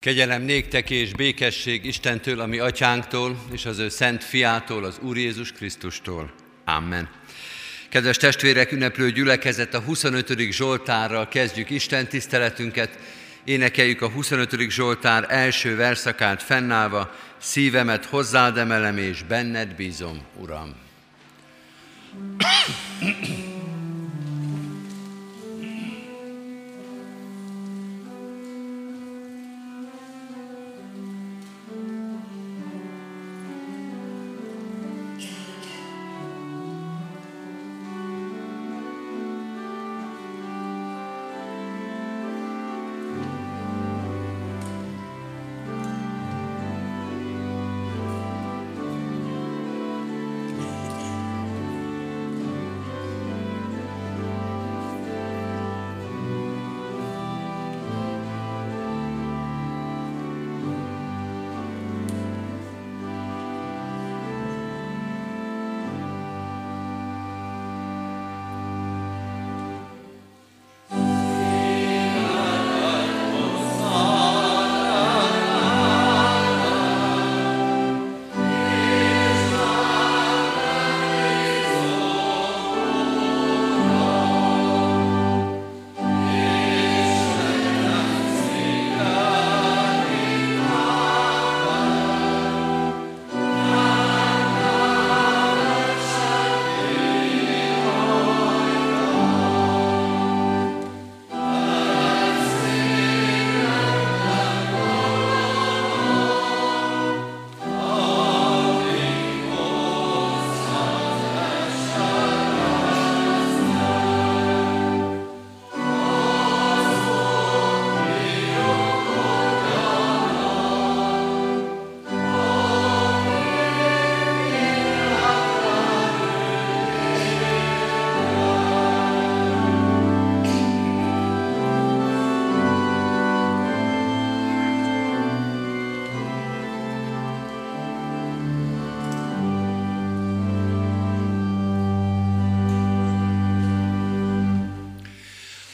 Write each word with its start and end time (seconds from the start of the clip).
Kegyelem 0.00 0.42
néktek 0.42 0.90
és 0.90 1.12
békesség 1.12 1.84
Istentől, 1.84 2.40
ami 2.40 2.58
atyánktól, 2.58 3.36
és 3.52 3.66
az 3.66 3.78
ő 3.78 3.88
szent 3.88 4.24
fiától, 4.24 4.84
az 4.84 4.98
Úr 5.02 5.16
Jézus 5.16 5.52
Krisztustól. 5.52 6.32
Amen. 6.64 7.08
Kedves 7.88 8.16
testvérek, 8.16 8.72
ünneplő 8.72 9.10
gyülekezet, 9.10 9.74
a 9.74 9.80
25. 9.80 10.38
Zsoltárral 10.50 11.28
kezdjük 11.28 11.70
Isten 11.70 12.08
tiszteletünket. 12.08 12.98
Énekeljük 13.44 14.02
a 14.02 14.08
25. 14.08 14.70
Zsoltár 14.70 15.26
első 15.28 15.76
verszakát 15.76 16.42
fennállva, 16.42 17.14
szívemet 17.38 18.04
hozzád 18.04 18.56
emelem, 18.56 18.98
és 18.98 19.22
benned 19.22 19.74
bízom, 19.74 20.20
Uram. 20.36 20.74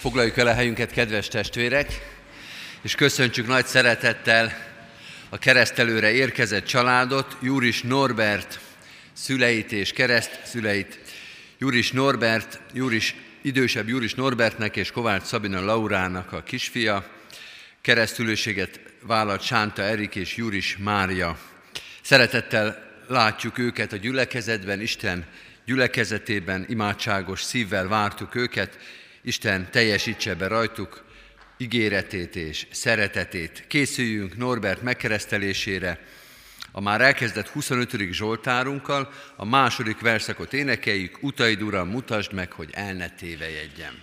Foglaljuk 0.07 0.37
el 0.37 0.47
a 0.47 0.55
helyünket, 0.55 0.91
kedves 0.91 1.29
testvérek, 1.29 2.17
és 2.83 2.95
köszöntsük 2.95 3.47
nagy 3.47 3.67
szeretettel 3.67 4.53
a 5.29 5.39
keresztelőre 5.39 6.13
érkezett 6.13 6.67
családot, 6.67 7.37
Júris 7.43 7.83
Norbert 7.83 8.61
szüleit 9.13 9.73
és 9.73 9.93
kereszt 9.93 10.41
szüleit, 10.45 10.99
Júris 11.59 11.93
Norbert, 11.93 12.61
Júris, 12.73 13.15
idősebb 13.43 13.89
Júris 13.89 14.15
Norbertnek 14.15 14.77
és 14.77 14.91
Kovács 14.91 15.23
Szabina 15.23 15.65
Laurának 15.65 16.33
a 16.33 16.43
kisfia, 16.43 17.07
keresztülőséget 17.81 18.81
vállalt 19.03 19.43
Sánta 19.43 19.83
Erik 19.83 20.15
és 20.15 20.37
Júris 20.37 20.77
Mária. 20.77 21.39
Szeretettel 22.03 22.93
látjuk 23.09 23.59
őket 23.59 23.93
a 23.93 23.97
gyülekezetben, 23.97 24.81
Isten 24.81 25.27
gyülekezetében, 25.65 26.65
imádságos 26.69 27.43
szívvel 27.43 27.89
vártuk 27.89 28.35
őket, 28.35 28.79
Isten 29.27 29.71
teljesítse 29.71 30.35
be 30.35 30.47
rajtuk 30.47 31.05
ígéretét 31.57 32.37
és 32.37 32.67
szeretetét. 32.71 33.65
Készüljünk 33.69 34.37
Norbert 34.37 34.83
megkeresztelésére, 34.83 36.01
a 36.73 36.81
már 36.81 37.01
elkezdett 37.01 37.49
25. 37.49 38.13
Zsoltárunkkal, 38.13 39.13
a 39.37 39.45
második 39.45 40.01
verszakot 40.01 40.53
énekeljük, 40.53 41.23
utaid 41.23 41.63
Uram, 41.63 41.89
mutasd 41.89 42.33
meg, 42.33 42.53
hogy 42.53 42.71
el 42.73 42.95
ne 42.95 43.11
tévejegyen. 43.11 43.95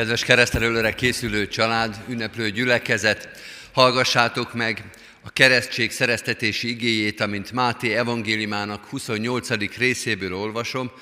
Kedves 0.00 0.24
keresztelőre 0.24 0.94
készülő 0.94 1.48
család, 1.48 1.96
ünneplő 2.08 2.50
gyülekezet, 2.50 3.28
hallgassátok 3.72 4.54
meg 4.54 4.84
a 5.22 5.30
keresztség 5.30 5.90
szereztetési 5.90 6.68
igéjét, 6.68 7.20
amint 7.20 7.52
Máté 7.52 7.94
evangéliumának 7.94 8.84
28. 8.84 9.76
részéből 9.76 10.34
olvasom, 10.34 10.92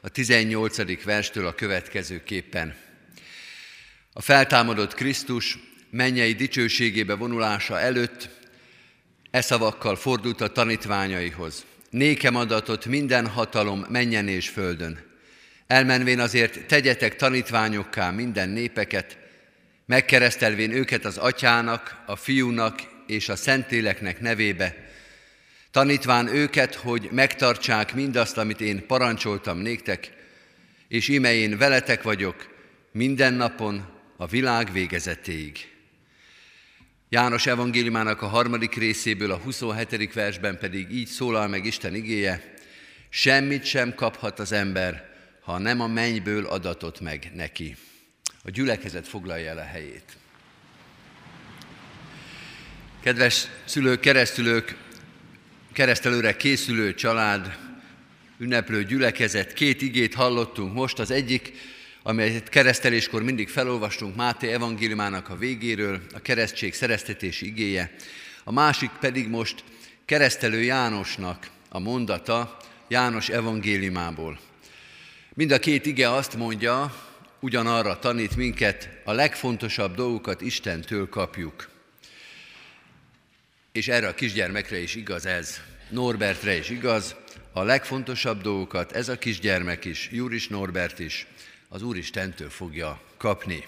a 0.00 0.08
18. 0.08 1.04
verstől 1.04 1.46
a 1.46 1.54
következőképpen. 1.54 2.74
A 4.12 4.22
feltámadott 4.22 4.94
Krisztus 4.94 5.58
mennyei 5.90 6.32
dicsőségébe 6.32 7.14
vonulása 7.14 7.80
előtt 7.80 8.28
e 9.30 9.40
szavakkal 9.40 9.96
fordult 9.96 10.40
a 10.40 10.52
tanítványaihoz. 10.52 11.64
Nékem 11.90 12.36
adatot 12.36 12.86
minden 12.86 13.26
hatalom 13.26 13.86
menjen 13.88 14.28
és 14.28 14.48
földön. 14.48 15.05
Elmenvén 15.66 16.20
azért 16.20 16.66
tegyetek 16.66 17.16
tanítványokká 17.16 18.10
minden 18.10 18.48
népeket, 18.48 19.18
megkeresztelvén 19.86 20.72
őket 20.72 21.04
az 21.04 21.16
atyának, 21.16 22.02
a 22.06 22.16
fiúnak 22.16 22.80
és 23.06 23.28
a 23.28 23.36
szentéleknek 23.36 24.20
nevébe, 24.20 24.86
tanítván 25.70 26.26
őket, 26.26 26.74
hogy 26.74 27.08
megtartsák 27.12 27.94
mindazt, 27.94 28.38
amit 28.38 28.60
én 28.60 28.86
parancsoltam 28.86 29.58
néktek, 29.58 30.12
és 30.88 31.08
ime 31.08 31.34
én 31.34 31.58
veletek 31.58 32.02
vagyok 32.02 32.54
minden 32.92 33.34
napon 33.34 33.88
a 34.16 34.26
világ 34.26 34.72
végezetéig. 34.72 35.58
János 37.08 37.46
evangéliumának 37.46 38.22
a 38.22 38.26
harmadik 38.26 38.74
részéből, 38.74 39.30
a 39.30 39.36
27. 39.36 40.12
versben 40.12 40.58
pedig 40.58 40.90
így 40.90 41.06
szólal 41.06 41.48
meg 41.48 41.64
Isten 41.64 41.94
igéje, 41.94 42.54
semmit 43.08 43.64
sem 43.64 43.94
kaphat 43.94 44.38
az 44.38 44.52
ember, 44.52 45.15
ha 45.46 45.58
nem 45.58 45.80
a 45.80 45.86
mennyből 45.86 46.46
adatot 46.46 47.00
meg 47.00 47.30
neki. 47.34 47.76
A 48.42 48.50
gyülekezet 48.50 49.08
foglalja 49.08 49.50
el 49.50 49.58
a 49.58 49.62
helyét. 49.62 50.16
Kedves 53.02 53.46
szülők, 53.64 54.00
keresztülők, 54.00 54.76
keresztelőre 55.72 56.36
készülő 56.36 56.94
család, 56.94 57.58
ünneplő 58.38 58.84
gyülekezet, 58.84 59.52
két 59.52 59.82
igét 59.82 60.14
hallottunk 60.14 60.72
most. 60.72 60.98
Az 60.98 61.10
egyik, 61.10 61.52
amelyet 62.02 62.48
kereszteléskor 62.48 63.22
mindig 63.22 63.48
felolvastunk 63.48 64.16
Máté 64.16 64.52
evangéliumának 64.52 65.28
a 65.28 65.36
végéről, 65.36 66.00
a 66.14 66.20
keresztség 66.20 66.74
szereztetési 66.74 67.46
igéje. 67.46 67.94
A 68.44 68.52
másik 68.52 68.90
pedig 69.00 69.28
most 69.28 69.64
keresztelő 70.04 70.62
Jánosnak 70.62 71.50
a 71.68 71.78
mondata 71.78 72.56
János 72.88 73.28
evangéliumából. 73.28 74.38
Mind 75.36 75.50
a 75.50 75.58
két 75.58 75.86
ige 75.86 76.12
azt 76.12 76.36
mondja, 76.36 76.94
ugyanarra 77.40 77.98
tanít 77.98 78.36
minket, 78.36 78.88
a 79.04 79.12
legfontosabb 79.12 79.94
dolgokat 79.94 80.40
Istentől 80.40 81.08
kapjuk. 81.08 81.68
És 83.72 83.88
erre 83.88 84.08
a 84.08 84.14
kisgyermekre 84.14 84.78
is 84.78 84.94
igaz 84.94 85.26
ez, 85.26 85.60
Norbertre 85.90 86.56
is 86.56 86.70
igaz, 86.70 87.14
a 87.52 87.62
legfontosabb 87.62 88.42
dolgokat 88.42 88.92
ez 88.92 89.08
a 89.08 89.18
kisgyermek 89.18 89.84
is, 89.84 90.08
Júris 90.12 90.48
Norbert 90.48 90.98
is, 90.98 91.26
az 91.68 91.82
Úristentől 91.82 92.50
fogja 92.50 93.00
kapni. 93.16 93.64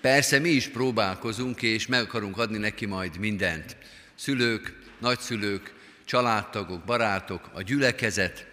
Persze 0.00 0.38
mi 0.38 0.48
is 0.48 0.68
próbálkozunk, 0.68 1.62
és 1.62 1.86
meg 1.86 2.00
akarunk 2.00 2.38
adni 2.38 2.58
neki 2.58 2.86
majd 2.86 3.18
mindent. 3.18 3.76
Szülők, 4.14 4.78
nagyszülők, 5.00 5.74
családtagok, 6.04 6.84
barátok, 6.84 7.50
a 7.52 7.62
gyülekezet, 7.62 8.46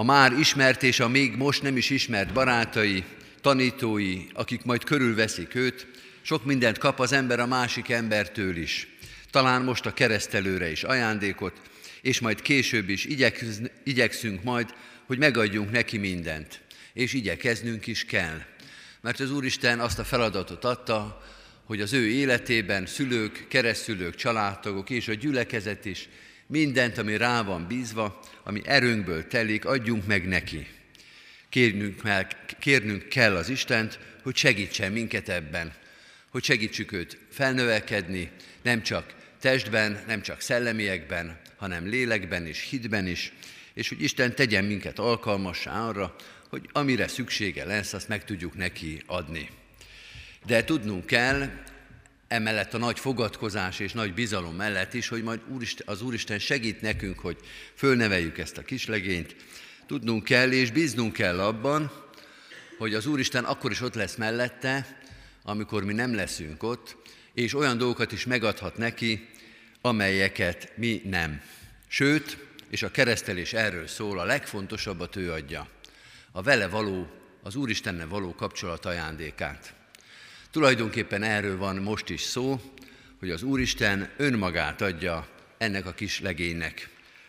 a 0.00 0.02
már 0.02 0.32
ismert 0.32 0.82
és 0.82 1.00
a 1.00 1.08
még 1.08 1.36
most 1.36 1.62
nem 1.62 1.76
is 1.76 1.90
ismert 1.90 2.32
barátai, 2.32 3.04
tanítói, 3.40 4.26
akik 4.32 4.64
majd 4.64 4.84
körülveszik 4.84 5.54
őt, 5.54 5.86
sok 6.22 6.44
mindent 6.44 6.78
kap 6.78 7.00
az 7.00 7.12
ember 7.12 7.40
a 7.40 7.46
másik 7.46 7.88
embertől 7.88 8.56
is. 8.56 8.88
Talán 9.30 9.62
most 9.62 9.86
a 9.86 9.92
keresztelőre 9.92 10.70
is 10.70 10.82
ajándékot, 10.82 11.60
és 12.02 12.20
majd 12.20 12.42
később 12.42 12.88
is 12.88 13.08
igyekszünk 13.84 14.42
majd, 14.42 14.74
hogy 15.06 15.18
megadjunk 15.18 15.70
neki 15.70 15.98
mindent. 15.98 16.60
És 16.92 17.12
igyekeznünk 17.12 17.86
is 17.86 18.04
kell. 18.04 18.40
Mert 19.00 19.20
az 19.20 19.30
Úristen 19.30 19.80
azt 19.80 19.98
a 19.98 20.04
feladatot 20.04 20.64
adta, 20.64 21.22
hogy 21.64 21.80
az 21.80 21.92
ő 21.92 22.08
életében 22.08 22.86
szülők, 22.86 23.46
keresztülők, 23.48 24.14
családtagok 24.14 24.90
és 24.90 25.08
a 25.08 25.14
gyülekezet 25.14 25.84
is 25.84 26.08
mindent, 26.50 26.98
ami 26.98 27.16
rá 27.16 27.42
van 27.42 27.66
bízva, 27.66 28.20
ami 28.42 28.60
erőnkből 28.64 29.26
telik, 29.26 29.64
adjunk 29.64 30.06
meg 30.06 30.28
neki. 30.28 30.66
Kérnünk, 31.48 32.02
meg, 32.02 32.36
kérnünk 32.58 33.08
kell 33.08 33.36
az 33.36 33.48
Istent, 33.48 33.98
hogy 34.22 34.36
segítsen 34.36 34.92
minket 34.92 35.28
ebben, 35.28 35.72
hogy 36.30 36.44
segítsük 36.44 36.92
őt 36.92 37.18
felnövekedni, 37.30 38.30
nem 38.62 38.82
csak 38.82 39.14
testben, 39.40 40.04
nem 40.06 40.22
csak 40.22 40.40
szellemiekben, 40.40 41.40
hanem 41.56 41.86
lélekben 41.86 42.46
és 42.46 42.66
hitben 42.70 43.06
is, 43.06 43.32
és 43.74 43.88
hogy 43.88 44.02
Isten 44.02 44.34
tegyen 44.34 44.64
minket 44.64 44.98
alkalmassá 44.98 45.88
arra, 45.88 46.16
hogy 46.48 46.68
amire 46.72 47.08
szüksége 47.08 47.64
lesz, 47.64 47.92
azt 47.92 48.08
meg 48.08 48.24
tudjuk 48.24 48.56
neki 48.56 49.02
adni. 49.06 49.48
De 50.46 50.64
tudnunk 50.64 51.06
kell, 51.06 51.50
emellett 52.30 52.74
a 52.74 52.78
nagy 52.78 52.98
fogadkozás 52.98 53.78
és 53.78 53.92
nagy 53.92 54.14
bizalom 54.14 54.54
mellett 54.54 54.94
is, 54.94 55.08
hogy 55.08 55.22
majd 55.22 55.40
az 55.84 56.02
Úristen 56.02 56.38
segít 56.38 56.80
nekünk, 56.80 57.18
hogy 57.18 57.36
fölneveljük 57.74 58.38
ezt 58.38 58.56
a 58.56 58.62
kislegényt. 58.62 59.36
Tudnunk 59.86 60.24
kell 60.24 60.52
és 60.52 60.70
bíznunk 60.70 61.12
kell 61.12 61.40
abban, 61.40 61.92
hogy 62.78 62.94
az 62.94 63.06
Úristen 63.06 63.44
akkor 63.44 63.70
is 63.70 63.80
ott 63.80 63.94
lesz 63.94 64.16
mellette, 64.16 64.98
amikor 65.42 65.84
mi 65.84 65.92
nem 65.92 66.14
leszünk 66.14 66.62
ott, 66.62 66.96
és 67.34 67.54
olyan 67.54 67.78
dolgokat 67.78 68.12
is 68.12 68.24
megadhat 68.24 68.76
neki, 68.76 69.28
amelyeket 69.80 70.72
mi 70.76 71.02
nem. 71.04 71.40
Sőt, 71.88 72.38
és 72.68 72.82
a 72.82 72.90
keresztelés 72.90 73.52
erről 73.52 73.86
szól, 73.86 74.18
a 74.18 74.24
legfontosabbat 74.24 75.16
ő 75.16 75.32
adja, 75.32 75.68
a 76.32 76.42
vele 76.42 76.68
való, 76.68 77.10
az 77.42 77.54
Úristenne 77.54 78.04
való 78.04 78.34
kapcsolat 78.34 78.86
ajándékát. 78.86 79.79
Tulajdonképpen 80.50 81.22
erről 81.22 81.56
van 81.56 81.76
most 81.76 82.08
is 82.08 82.20
szó, 82.20 82.60
hogy 83.18 83.30
az 83.30 83.42
Úristen 83.42 84.10
önmagát 84.16 84.80
adja 84.80 85.28
ennek 85.58 85.86
a 85.86 85.92
kis 85.92 86.20
legénynek. 86.20 86.88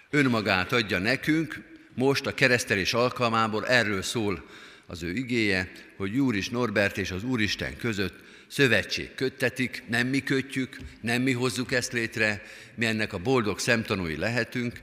Önmagát 0.10 0.72
adja 0.72 1.00
nekünk, 1.00 1.62
most 1.94 2.26
a 2.26 2.34
keresztelés 2.34 2.94
alkalmából 2.94 3.68
erről 3.68 4.02
szól 4.02 4.46
az 4.86 5.04
ő 5.04 5.14
igéje, 5.14 5.72
hogy 5.98 6.14
Júris 6.14 6.50
Norbert 6.50 6.98
és 6.98 7.12
az 7.12 7.24
Úristen 7.24 7.78
között 7.78 8.20
szövetség 8.48 9.16
köttetik, 9.16 9.84
nem 9.88 10.08
mi 10.08 10.24
kötjük, 10.24 10.78
nem 11.02 11.22
mi 11.22 11.32
hozzuk 11.32 11.72
ezt 11.72 11.94
létre, 11.94 12.44
mi 12.76 12.86
ennek 12.86 13.14
a 13.14 13.18
boldog 13.18 13.60
szemtanúi 13.60 14.16
lehetünk, 14.16 14.80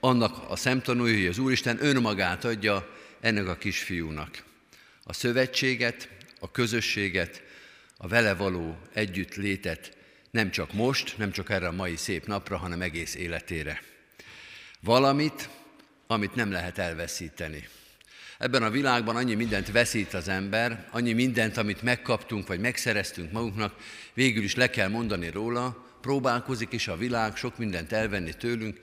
annak 0.00 0.50
a 0.50 0.56
szemtanúi, 0.56 1.16
hogy 1.16 1.26
az 1.26 1.38
Úristen 1.38 1.84
önmagát 1.84 2.44
adja 2.44 2.96
ennek 3.20 3.48
a 3.48 3.56
kisfiúnak. 3.56 4.42
A 5.04 5.12
szövetséget, 5.12 6.08
a 6.40 6.50
közösséget, 6.50 7.44
a 7.96 8.08
vele 8.08 8.34
való 8.34 8.78
együttlétet 8.92 9.96
nem 10.30 10.50
csak 10.50 10.72
most, 10.72 11.18
nem 11.18 11.30
csak 11.30 11.50
erre 11.50 11.66
a 11.66 11.72
mai 11.72 11.96
szép 11.96 12.26
napra, 12.26 12.56
hanem 12.56 12.82
egész 12.82 13.14
életére. 13.14 13.82
Valamit, 14.80 15.48
amit 16.06 16.34
nem 16.34 16.50
lehet 16.50 16.78
elveszíteni. 16.78 17.68
Ebben 18.38 18.62
a 18.62 18.70
világban 18.70 19.16
annyi 19.16 19.34
mindent 19.34 19.70
veszít 19.70 20.14
az 20.14 20.28
ember, 20.28 20.88
annyi 20.90 21.12
mindent, 21.12 21.56
amit 21.56 21.82
megkaptunk 21.82 22.46
vagy 22.46 22.60
megszereztünk 22.60 23.32
magunknak, 23.32 23.74
végül 24.14 24.42
is 24.42 24.54
le 24.54 24.70
kell 24.70 24.88
mondani 24.88 25.30
róla, 25.30 25.86
próbálkozik 26.00 26.72
is 26.72 26.88
a 26.88 26.96
világ 26.96 27.36
sok 27.36 27.58
mindent 27.58 27.92
elvenni 27.92 28.32
tőlünk, 28.32 28.80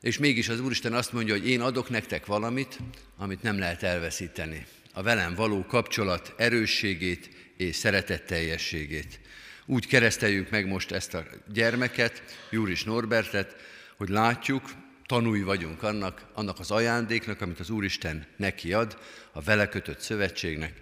és 0.00 0.18
mégis 0.18 0.48
az 0.48 0.60
Úristen 0.60 0.92
azt 0.92 1.12
mondja, 1.12 1.34
hogy 1.34 1.48
én 1.48 1.60
adok 1.60 1.88
nektek 1.88 2.26
valamit, 2.26 2.78
amit 3.16 3.42
nem 3.42 3.58
lehet 3.58 3.82
elveszíteni. 3.82 4.66
A 4.92 5.02
velem 5.02 5.34
való 5.34 5.64
kapcsolat 5.66 6.34
erősségét 6.36 7.30
és 7.56 7.76
szeretetteljességét. 7.76 9.20
Úgy 9.66 9.86
kereszteljük 9.86 10.50
meg 10.50 10.66
most 10.66 10.90
ezt 10.90 11.14
a 11.14 11.24
gyermeket, 11.52 12.22
Júris 12.50 12.84
Norbertet, 12.84 13.56
hogy 13.96 14.08
látjuk, 14.08 14.70
tanúi 15.06 15.42
vagyunk 15.42 15.82
annak, 15.82 16.24
annak 16.32 16.58
az 16.58 16.70
ajándéknak, 16.70 17.40
amit 17.40 17.60
az 17.60 17.70
Úristen 17.70 18.26
neki 18.36 18.72
ad, 18.72 18.98
a 19.32 19.40
vele 19.40 19.68
kötött 19.68 20.00
szövetségnek, 20.00 20.80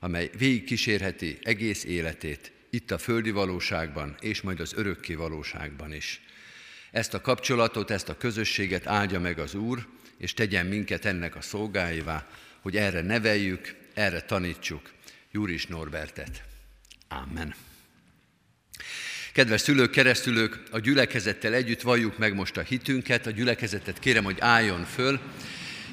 amely 0.00 0.30
végig 0.38 0.64
kísérheti 0.64 1.38
egész 1.42 1.84
életét 1.84 2.52
itt 2.70 2.90
a 2.90 2.98
földi 2.98 3.30
valóságban, 3.30 4.16
és 4.20 4.40
majd 4.40 4.60
az 4.60 4.72
örökké 4.76 5.14
valóságban 5.14 5.92
is. 5.92 6.20
Ezt 6.90 7.14
a 7.14 7.20
kapcsolatot, 7.20 7.90
ezt 7.90 8.08
a 8.08 8.16
közösséget 8.16 8.86
áldja 8.86 9.20
meg 9.20 9.38
az 9.38 9.54
Úr, 9.54 9.86
és 10.18 10.34
tegyen 10.34 10.66
minket 10.66 11.04
ennek 11.04 11.36
a 11.36 11.40
szolgáivá, 11.40 12.28
hogy 12.60 12.76
erre 12.76 13.00
neveljük, 13.00 13.74
erre 13.94 14.20
tanítsuk 14.20 14.90
Júris 15.32 15.66
Norbertet. 15.66 16.42
Amen. 17.08 17.54
Kedves 19.32 19.60
szülők, 19.60 19.90
keresztülők, 19.90 20.62
a 20.70 20.78
gyülekezettel 20.78 21.54
együtt 21.54 21.80
valljuk 21.80 22.18
meg 22.18 22.34
most 22.34 22.56
a 22.56 22.60
hitünket, 22.60 23.26
a 23.26 23.30
gyülekezetet 23.30 23.98
kérem, 23.98 24.24
hogy 24.24 24.36
álljon 24.40 24.84
föl, 24.84 25.20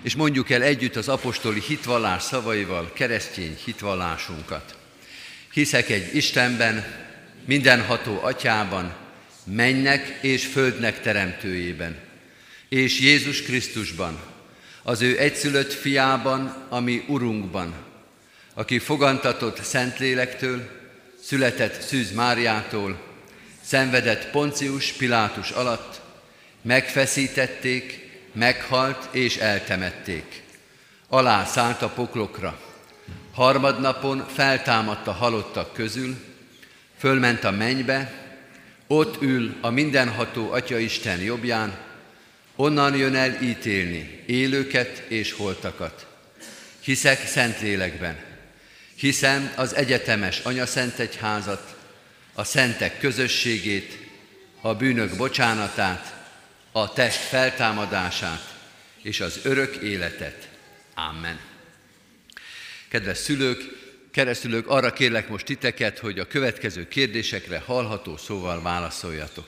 és 0.02 0.16
mondjuk 0.16 0.50
el 0.50 0.62
együtt 0.62 0.96
az 0.96 1.08
apostoli 1.08 1.60
hitvallás 1.60 2.24
szavaival 2.24 2.94
keresztény 2.94 3.58
hitvallásunkat. 3.66 4.78
Hiszek 5.52 5.90
egy 5.90 6.16
Istenben, 6.16 6.86
mindenható 7.46 8.20
atyában, 8.22 8.96
mennek 9.44 10.18
és 10.22 10.46
földnek 10.46 11.02
teremtőjében, 11.02 12.00
és 12.70 13.00
Jézus 13.00 13.42
Krisztusban, 13.42 14.20
az 14.84 15.02
ő 15.02 15.20
egyszülött 15.20 15.74
fiában, 15.74 16.66
ami 16.70 17.04
Urunkban, 17.08 17.88
aki 18.60 18.80
fogantatott 18.80 19.64
Szentlélektől, 19.64 20.70
született 21.24 21.82
Szűz 21.82 22.12
Máriától, 22.12 23.00
szenvedett 23.62 24.30
Poncius 24.30 24.92
Pilátus 24.92 25.52
alatt, 25.52 26.02
megfeszítették, 26.62 28.10
meghalt 28.34 29.08
és 29.12 29.38
eltemették. 29.38 30.42
Alá 31.08 31.46
szállt 31.46 31.82
a 31.82 31.90
poklokra, 31.90 32.60
harmadnapon 33.34 34.26
feltámadt 34.34 35.08
a 35.08 35.12
halottak 35.12 35.74
közül, 35.74 36.16
fölment 36.98 37.44
a 37.44 37.52
mennybe, 37.52 38.12
ott 38.88 39.22
ül 39.22 39.58
a 39.62 39.70
mindenható 39.70 40.52
Atya 40.52 40.78
Isten 40.78 41.20
jobbján, 41.20 41.78
onnan 42.56 42.96
jön 42.96 43.16
el 43.16 43.42
ítélni 43.42 44.24
élőket 44.26 45.04
és 45.08 45.32
holtakat. 45.32 46.06
Hiszek 46.80 47.28
Szentlélekben, 47.28 48.28
hiszem 49.00 49.54
az 49.56 49.76
egyetemes 49.76 50.40
Anya 50.40 50.66
Szent 50.66 51.00
Egyházat, 51.00 51.76
a 52.34 52.44
szentek 52.44 53.00
közösségét, 53.00 53.98
a 54.62 54.76
bűnök 54.76 55.16
bocsánatát, 55.16 56.16
a 56.72 56.94
test 56.94 57.20
feltámadását 57.20 58.54
és 59.02 59.20
az 59.20 59.40
örök 59.44 59.76
életet. 59.76 60.48
Amen. 60.96 61.40
Kedves 62.88 63.18
szülők, 63.18 63.62
keresztülők, 64.12 64.68
arra 64.68 64.94
kérlek 64.94 65.30
most 65.30 65.46
titeket, 65.46 66.00
hogy 66.00 66.20
a 66.20 66.28
következő 66.28 66.88
kérdésekre 66.88 67.60
hallható 67.66 68.18
szóval 68.18 68.62
válaszoljatok. 68.62 69.48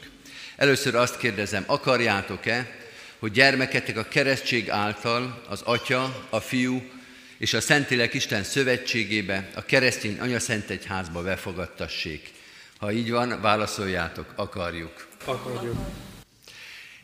Először 0.55 0.95
azt 0.95 1.17
kérdezem, 1.17 1.63
akarjátok-e, 1.67 2.75
hogy 3.19 3.31
gyermeketek 3.31 3.97
a 3.97 4.03
keresztség 4.03 4.69
által 4.69 5.43
az 5.49 5.61
Atya, 5.61 6.27
a 6.29 6.39
Fiú 6.39 7.00
és 7.41 7.53
a 7.53 7.61
Szentlélek 7.61 8.13
Isten 8.13 8.43
szövetségébe, 8.43 9.49
a 9.55 9.65
keresztény 9.65 10.19
anyaszentegyházba 10.19 11.21
befogadtassék. 11.21 12.31
Ha 12.77 12.91
így 12.91 13.11
van, 13.11 13.41
válaszoljátok, 13.41 14.33
akarjuk. 14.35 15.07
Akarjuk. 15.25 15.75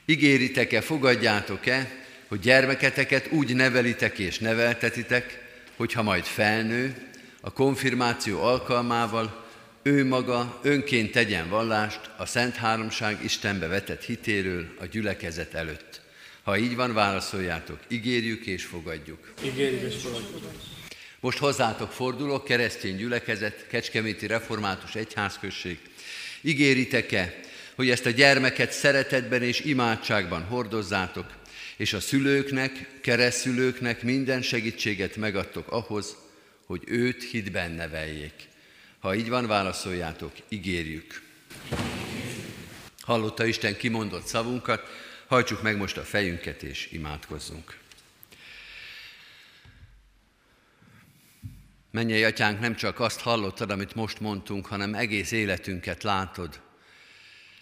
Ígéritek-e, 0.05 0.81
fogadjátok-e, 0.81 1.91
hogy 2.27 2.39
gyermeketeket 2.39 3.31
úgy 3.31 3.55
nevelitek 3.55 4.19
és 4.19 4.39
neveltetitek, 4.39 5.39
hogyha 5.75 6.03
majd 6.03 6.23
felnő, 6.23 6.95
a 7.41 7.53
konfirmáció 7.53 8.41
alkalmával 8.41 9.45
ő 9.81 10.05
maga 10.05 10.59
önként 10.63 11.11
tegyen 11.11 11.49
vallást 11.49 11.99
a 12.17 12.25
Szent 12.25 12.55
Háromság 12.55 13.23
Istenbe 13.23 13.67
vetett 13.67 14.03
hitéről 14.03 14.65
a 14.79 14.85
gyülekezet 14.85 15.53
előtt. 15.53 15.86
Ha 16.47 16.57
így 16.57 16.75
van, 16.75 16.93
válaszoljátok, 16.93 17.79
ígérjük 17.87 18.45
és 18.45 18.63
fogadjuk. 18.63 19.33
Ígérjük 19.43 19.93
és 19.93 20.01
fogadjuk. 20.01 20.41
Most 21.19 21.37
hozzátok 21.37 21.91
fordulok, 21.91 22.43
keresztény 22.43 22.95
gyülekezet, 22.95 23.67
Kecskeméti 23.67 24.27
Református 24.27 24.95
Egyházközség. 24.95 25.79
Ígéritek-e, 26.41 27.39
hogy 27.75 27.89
ezt 27.89 28.05
a 28.05 28.09
gyermeket 28.09 28.71
szeretetben 28.71 29.41
és 29.41 29.59
imádságban 29.59 30.43
hordozzátok, 30.43 31.25
és 31.77 31.93
a 31.93 31.99
szülőknek, 31.99 32.89
keresztülőknek 33.01 34.03
minden 34.03 34.41
segítséget 34.41 35.15
megadtok 35.15 35.71
ahhoz, 35.71 36.15
hogy 36.65 36.81
őt 36.85 37.23
hitben 37.23 37.71
neveljék. 37.71 38.33
Ha 38.99 39.15
így 39.15 39.29
van, 39.29 39.47
válaszoljátok, 39.47 40.31
ígérjük. 40.49 41.21
Hallotta 43.01 43.45
Isten 43.45 43.77
kimondott 43.77 44.25
szavunkat, 44.25 45.06
hajtsuk 45.27 45.61
meg 45.61 45.77
most 45.77 45.97
a 45.97 46.03
fejünket 46.03 46.63
és 46.63 46.91
imádkozzunk. 46.91 47.77
Mennyei 51.91 52.23
atyánk, 52.23 52.59
nem 52.59 52.75
csak 52.75 52.99
azt 52.99 53.19
hallottad, 53.19 53.71
amit 53.71 53.95
most 53.95 54.19
mondtunk, 54.19 54.65
hanem 54.65 54.93
egész 54.93 55.31
életünket 55.31 56.03
látod. 56.03 56.61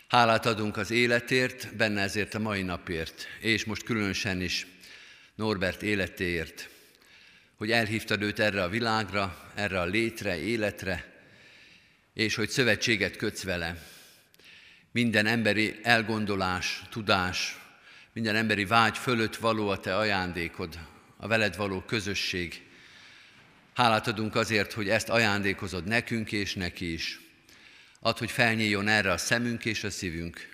Hálát 0.08 0.46
adunk 0.46 0.78
az 0.78 0.92
életért, 0.92 1.76
benne 1.76 2.02
ezért 2.02 2.34
a 2.34 2.40
mai 2.40 2.62
napért, 2.62 3.28
és 3.40 3.66
most 3.66 3.84
különösen 3.84 4.42
is 4.42 4.68
Norbert 5.36 5.84
életéért, 5.84 6.70
hogy 7.56 7.72
elhívtad 7.72 8.22
őt 8.22 8.40
erre 8.40 8.64
a 8.64 8.70
világra, 8.70 9.52
erre 9.56 9.80
a 9.80 9.86
létre, 9.86 10.38
életre, 10.38 11.14
és 12.14 12.36
hogy 12.36 12.50
szövetséget 12.50 13.16
kötsz 13.16 13.44
vele. 13.44 13.95
Minden 14.96 15.26
emberi 15.26 15.80
elgondolás, 15.84 16.82
tudás, 16.90 17.60
minden 18.14 18.36
emberi 18.36 18.66
vágy 18.66 18.98
fölött 18.98 19.36
való 19.36 19.70
a 19.70 19.80
te 19.80 19.98
ajándékod, 19.98 20.80
a 21.18 21.28
veled 21.28 21.56
való 21.56 21.82
közösség. 21.82 22.62
Hálát 23.74 24.08
adunk 24.08 24.36
azért, 24.36 24.74
hogy 24.74 24.90
ezt 24.90 25.10
ajándékozod 25.10 25.86
nekünk 25.86 26.32
és 26.32 26.54
neki 26.54 26.94
is. 26.94 27.20
Add, 28.00 28.18
hogy 28.18 28.32
felnyíljon 28.32 28.88
erre 28.88 29.12
a 29.12 29.18
szemünk 29.18 29.66
és 29.66 29.84
a 29.84 29.90
szívünk, 29.90 30.50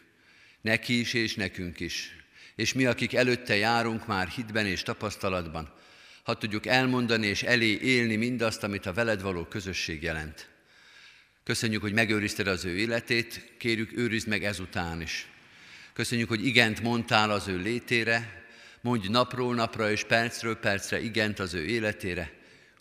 neki 0.62 1.00
is 1.00 1.14
és 1.14 1.36
nekünk 1.36 1.80
is. 1.80 2.16
És 2.56 2.74
mi, 2.74 2.86
akik 2.86 3.14
előtte 3.14 3.56
járunk 3.56 4.08
már 4.08 4.28
hitben 4.28 4.66
és 4.66 4.84
tapasztalatban, 4.84 5.74
ha 6.24 6.38
tudjuk 6.38 6.66
elmondani 6.66 7.28
és 7.28 7.44
elé 7.44 7.80
élni 7.82 8.16
mindazt, 8.16 8.64
amit 8.64 8.86
a 8.86 8.94
veled 8.94 9.22
való 9.22 9.46
közösség 9.46 10.04
jelent. 10.04 10.51
Köszönjük, 11.44 11.82
hogy 11.82 11.94
megőrizted 11.94 12.48
az 12.48 12.66
ő 12.66 12.78
életét, 12.78 13.54
kérjük, 13.58 13.98
őrizd 13.98 14.28
meg 14.28 14.44
ezután 14.44 15.02
is. 15.02 15.28
Köszönjük, 15.94 16.30
hogy 16.30 16.46
igent 16.46 16.82
mondtál 16.82 17.32
az 17.32 17.48
ő 17.48 17.58
létére, 17.58 18.46
mondj 18.82 19.08
napról 19.08 19.56
napra 19.56 19.92
és 19.92 20.04
percről 20.04 20.56
percre 20.56 21.02
igent 21.02 21.40
az 21.40 21.54
ő 21.54 21.66
életére, 21.66 22.32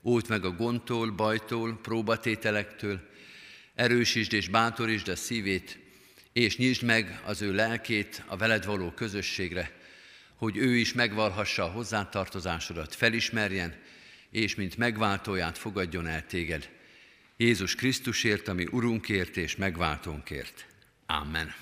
óvd 0.02 0.28
meg 0.28 0.44
a 0.44 0.50
gondtól, 0.50 1.10
bajtól, 1.10 1.78
próbatételektől, 1.82 3.08
erősítsd 3.74 4.32
és 4.32 4.48
bátorítsd 4.48 5.08
a 5.08 5.16
szívét, 5.16 5.78
és 6.32 6.56
nyisd 6.56 6.82
meg 6.82 7.20
az 7.24 7.42
ő 7.42 7.54
lelkét 7.54 8.22
a 8.26 8.36
veled 8.36 8.64
való 8.64 8.90
közösségre, 8.90 9.72
hogy 10.34 10.56
ő 10.56 10.76
is 10.76 10.92
megvalhassa 10.92 11.64
a 11.64 11.70
hozzátartozásodat, 11.70 12.94
felismerjen, 12.94 13.74
és 14.30 14.54
mint 14.54 14.76
megváltóját 14.76 15.58
fogadjon 15.58 16.06
el 16.06 16.26
téged. 16.26 16.78
Jézus 17.40 17.74
Krisztusért, 17.74 18.48
ami 18.48 18.66
Urunkért 18.70 19.36
és 19.36 19.56
megváltónkért. 19.56 20.64
Amen. 21.06 21.54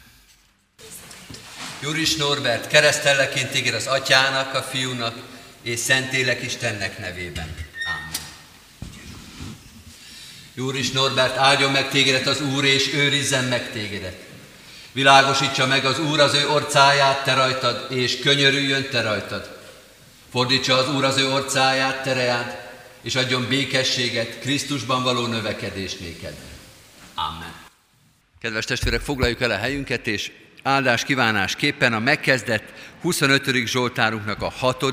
Juris 1.83 2.17
Norbert, 2.17 2.67
keresztelleként 2.67 3.51
téged 3.51 3.75
az 3.75 3.87
Atyának, 3.87 4.55
a 4.55 4.63
Fiúnak 4.63 5.17
és 5.63 5.79
Szentélek 5.79 6.43
Istennek 6.43 6.99
nevében. 6.99 7.57
Amen. 7.87 8.21
Juris 10.55 10.91
Norbert, 10.91 11.37
áldjon 11.37 11.73
meg 11.73 11.91
tégedet 11.91 12.27
az 12.27 12.41
Úr, 12.41 12.65
és 12.65 12.95
őrizzen 12.95 13.45
meg 13.45 13.73
tégedet. 13.73 14.17
Világosítsa 14.93 15.67
meg 15.67 15.85
az 15.85 15.99
Úr 15.99 16.21
az 16.21 16.35
ő 16.35 16.49
orcáját 16.49 17.25
te 17.25 17.35
rajtad, 17.35 17.93
és 17.93 18.19
könyörüljön 18.19 18.89
te 18.91 19.03
rajtad. 19.03 19.59
Fordítsa 20.31 20.77
az 20.77 20.95
Úr 20.95 21.05
az 21.05 21.17
ő 21.17 21.29
orcáját, 21.29 22.03
te 22.03 22.13
reád, 22.13 22.68
és 23.09 23.15
adjon 23.15 23.47
békességet, 23.49 24.39
Krisztusban 24.39 25.03
való 25.03 25.27
növekedést 25.27 26.01
néked. 26.01 26.35
Amen. 27.15 27.55
Kedves 28.41 28.65
testvérek, 28.65 29.01
foglaljuk 29.01 29.41
el 29.41 29.51
a 29.51 29.57
helyünket, 29.57 30.07
és 30.07 30.31
áldás 30.63 31.05
kívánásképpen 31.05 31.93
a 31.93 31.99
megkezdett 31.99 32.73
25. 33.01 33.67
Zsoltárunknak 33.67 34.43
a 34.43 34.51
6., 34.51 34.85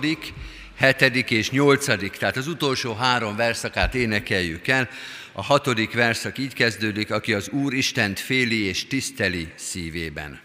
7. 0.79 1.31
és 1.31 1.49
8. 1.49 2.17
tehát 2.17 2.37
az 2.37 2.47
utolsó 2.47 2.93
három 2.93 3.35
verszakát 3.35 3.95
énekeljük 3.95 4.67
el. 4.67 4.89
A 5.31 5.43
hatodik 5.43 5.93
verszak 5.93 6.37
így 6.37 6.53
kezdődik, 6.53 7.11
aki 7.11 7.33
az 7.33 7.49
Úr 7.49 7.73
Istent 7.73 8.19
féli 8.19 8.61
és 8.61 8.87
tiszteli 8.87 9.47
szívében. 9.55 10.44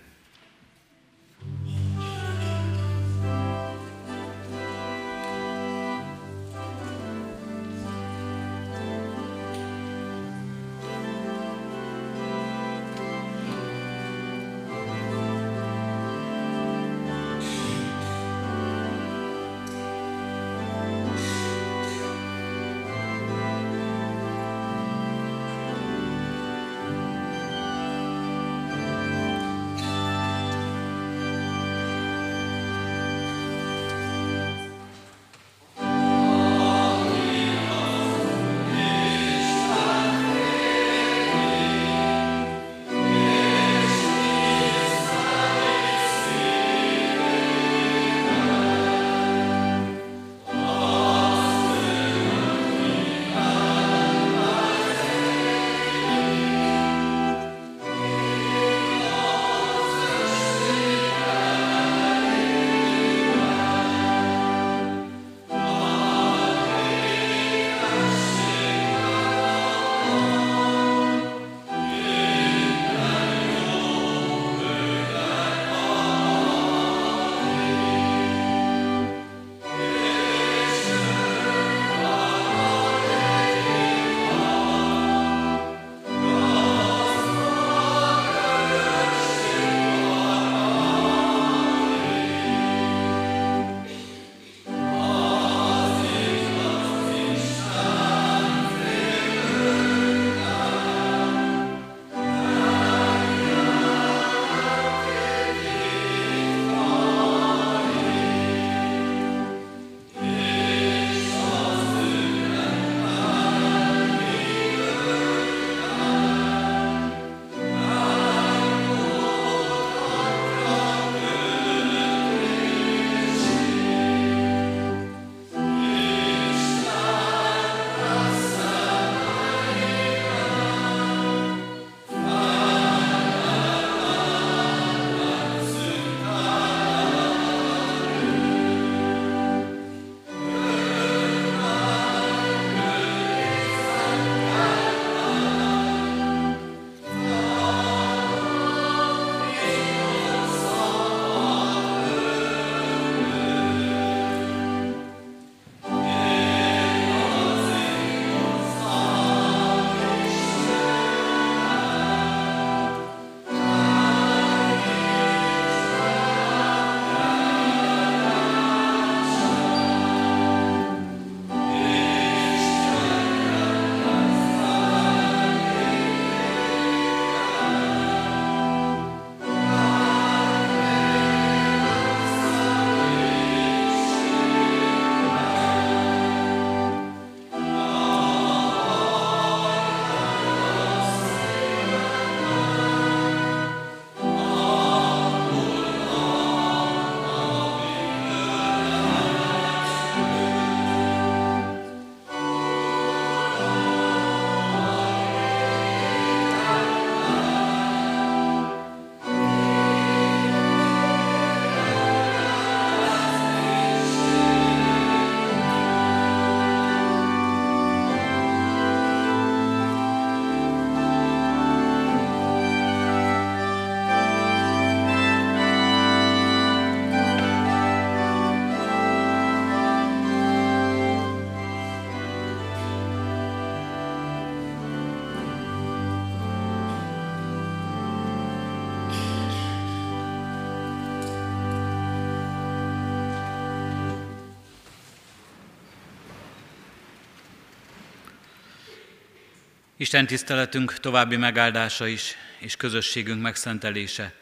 Isten 250.00 250.26
tiszteletünk 250.26 250.94
további 250.94 251.36
megáldása 251.36 252.06
is, 252.06 252.34
és 252.58 252.76
közösségünk 252.76 253.42
megszentelése 253.42 254.34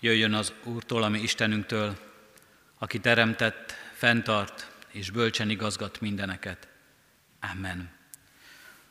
jöjjön 0.00 0.34
az 0.34 0.52
Úrtól, 0.64 1.02
ami 1.02 1.18
Istenünktől, 1.18 1.98
aki 2.78 2.98
teremtett, 2.98 3.74
fenntart 3.94 4.70
és 4.90 5.10
bölcsen 5.10 5.50
igazgat 5.50 6.00
mindeneket. 6.00 6.68
Amen. 7.52 7.90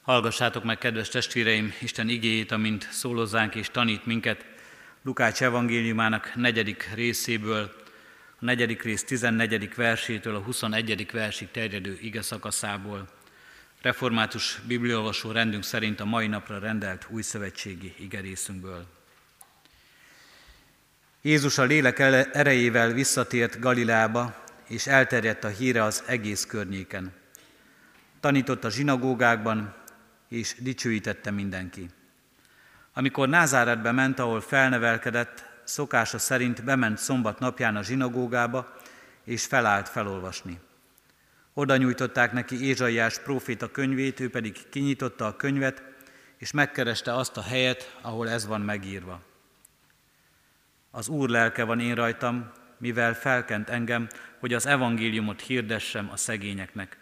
Hallgassátok 0.01 0.63
meg, 0.63 0.77
kedves 0.77 1.09
testvéreim, 1.09 1.73
Isten 1.81 2.09
igéjét, 2.09 2.51
amint 2.51 2.87
szólozzánk 2.91 3.55
és 3.55 3.69
tanít 3.71 4.05
minket 4.05 4.45
Lukács 5.03 5.41
evangéliumának 5.41 6.35
negyedik 6.35 6.89
részéből, 6.93 7.75
a 8.39 8.45
negyedik 8.45 8.81
rész 8.83 9.03
14. 9.03 9.75
versétől 9.75 10.35
a 10.35 10.39
21. 10.39 11.11
versig 11.11 11.51
terjedő 11.51 11.97
ige 12.01 12.21
szakaszából. 12.21 13.17
Református 13.81 14.61
bibliolvasó 14.67 15.31
rendünk 15.31 15.63
szerint 15.63 15.99
a 15.99 16.05
mai 16.05 16.27
napra 16.27 16.59
rendelt 16.59 17.07
újszövetségi 17.09 17.95
igerészünkből. 17.97 18.85
Jézus 21.21 21.57
a 21.57 21.63
lélek 21.63 21.99
erejével 22.33 22.91
visszatért 22.91 23.59
Galileába, 23.59 24.43
és 24.67 24.87
elterjedt 24.87 25.43
a 25.43 25.47
híre 25.47 25.83
az 25.83 26.03
egész 26.05 26.45
környéken. 26.45 27.13
Tanított 28.19 28.63
a 28.63 28.69
zsinagógákban, 28.69 29.75
és 30.27 30.55
dicsőítette 30.57 31.31
mindenki. 31.31 31.89
Amikor 32.93 33.29
Názáretbe 33.29 33.91
ment, 33.91 34.19
ahol 34.19 34.41
felnevelkedett, 34.41 35.45
szokása 35.63 36.17
szerint 36.17 36.63
bement 36.63 36.97
szombat 36.97 37.39
napján 37.39 37.75
a 37.75 37.83
zsinagógába, 37.83 38.77
és 39.23 39.45
felállt 39.45 39.89
felolvasni. 39.89 40.59
Oda 41.53 41.77
nyújtották 41.77 42.31
neki 42.31 42.65
Ézsaiás 42.65 43.19
próféta 43.19 43.71
könyvét, 43.71 44.19
ő 44.19 44.29
pedig 44.29 44.69
kinyitotta 44.69 45.25
a 45.25 45.35
könyvet, 45.35 45.83
és 46.37 46.51
megkereste 46.51 47.15
azt 47.15 47.37
a 47.37 47.41
helyet, 47.41 47.97
ahol 48.01 48.29
ez 48.29 48.47
van 48.47 48.61
megírva. 48.61 49.21
Az 50.91 51.07
Úr 51.07 51.29
lelke 51.29 51.63
van 51.63 51.79
én 51.79 51.95
rajtam, 51.95 52.51
mivel 52.77 53.13
felkent 53.13 53.69
engem, 53.69 54.07
hogy 54.39 54.53
az 54.53 54.65
evangéliumot 54.65 55.41
hirdessem 55.41 56.09
a 56.11 56.17
szegényeknek. 56.17 56.97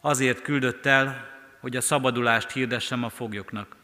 Azért 0.00 0.42
küldött 0.42 0.86
el, 0.86 1.36
hogy 1.60 1.76
a 1.76 1.80
szabadulást 1.80 2.50
hirdessem 2.50 3.04
a 3.04 3.08
foglyoknak, 3.08 3.76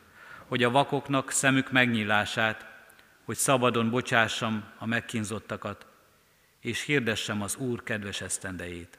hogy 0.46 0.62
a 0.62 0.70
vakoknak 0.70 1.30
szemük 1.30 1.72
megnyílását, 1.72 2.66
hogy 3.24 3.36
szabadon 3.36 3.90
bocsássam 3.90 4.64
a 4.78 4.86
megkínzottakat, 4.86 5.86
és 6.60 6.82
hirdessem 6.82 7.42
az 7.42 7.56
Úr 7.56 7.82
kedves 7.82 8.20
esztendejét. 8.20 8.98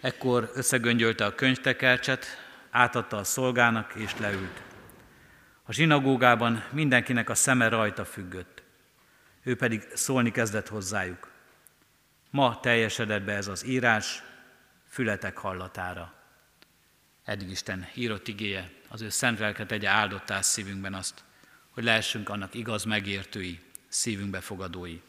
Ekkor 0.00 0.50
összegöngyölte 0.54 1.24
a 1.24 1.34
könyvtekercset, 1.34 2.26
átadta 2.70 3.16
a 3.16 3.24
szolgának, 3.24 3.94
és 3.94 4.16
leült. 4.18 4.62
A 5.62 5.72
zsinagógában 5.72 6.64
mindenkinek 6.70 7.30
a 7.30 7.34
szeme 7.34 7.68
rajta 7.68 8.04
függött. 8.04 8.62
Ő 9.42 9.56
pedig 9.56 9.82
szólni 9.94 10.30
kezdett 10.30 10.68
hozzájuk. 10.68 11.30
Ma 12.30 12.60
teljesedett 12.60 13.22
be 13.22 13.32
ez 13.32 13.48
az 13.48 13.64
írás, 13.64 14.22
fületek 14.88 15.36
hallatára. 15.36 16.14
Eddig 17.24 17.50
Isten 17.50 17.88
írott 17.94 18.28
igéje, 18.28 18.70
az 18.88 19.02
ő 19.02 19.08
szent 19.08 19.38
lelke 19.38 19.66
tegye 19.66 19.88
áldottá 19.88 20.40
szívünkben 20.40 20.94
azt, 20.94 21.24
hogy 21.70 21.84
lehessünk 21.84 22.28
annak 22.28 22.54
igaz 22.54 22.84
megértői, 22.84 23.60
szívünkbe 23.88 24.40
fogadói. 24.40 25.00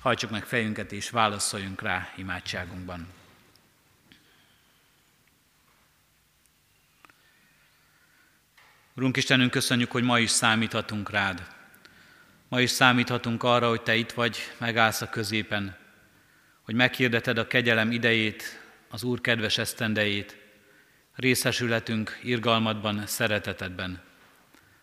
Hajtsuk 0.00 0.30
meg 0.30 0.44
fejünket 0.44 0.92
és 0.92 1.10
válaszoljunk 1.10 1.82
rá 1.82 2.12
imádságunkban. 2.16 3.06
Urunk 8.96 9.16
Istenünk, 9.16 9.50
köszönjük, 9.50 9.90
hogy 9.90 10.02
ma 10.02 10.18
is 10.18 10.30
számíthatunk 10.30 11.10
rád. 11.10 11.46
Ma 12.48 12.60
is 12.60 12.70
számíthatunk 12.70 13.42
arra, 13.42 13.68
hogy 13.68 13.82
Te 13.82 13.94
itt 13.94 14.12
vagy, 14.12 14.38
megállsz 14.58 15.00
a 15.00 15.08
középen, 15.08 15.76
hogy 16.62 16.74
meghirdeted 16.74 17.38
a 17.38 17.46
kegyelem 17.46 17.90
idejét, 17.90 18.60
az 18.90 19.02
Úr 19.02 19.20
kedves 19.20 19.58
esztendejét, 19.58 20.36
részesületünk 21.14 22.18
irgalmadban, 22.22 23.06
szeretetedben. 23.06 24.00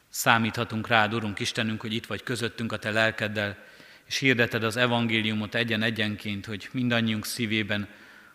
Számíthatunk 0.10 0.88
rád, 0.88 1.14
Urunk 1.14 1.40
Istenünk, 1.40 1.82
hogy 1.82 1.94
itt 1.94 2.06
vagy 2.06 2.24
közöttünk 2.24 2.72
a 2.72 2.78
Te 2.78 2.92
lelkeddel, 2.92 3.58
és 4.06 4.18
hirdeted 4.18 4.64
az 4.64 4.78
evangéliumot 4.78 5.56
egyen-egyenként, 5.56 6.46
hogy 6.46 6.70
mindannyiunk 6.72 7.26
szívében 7.26 7.88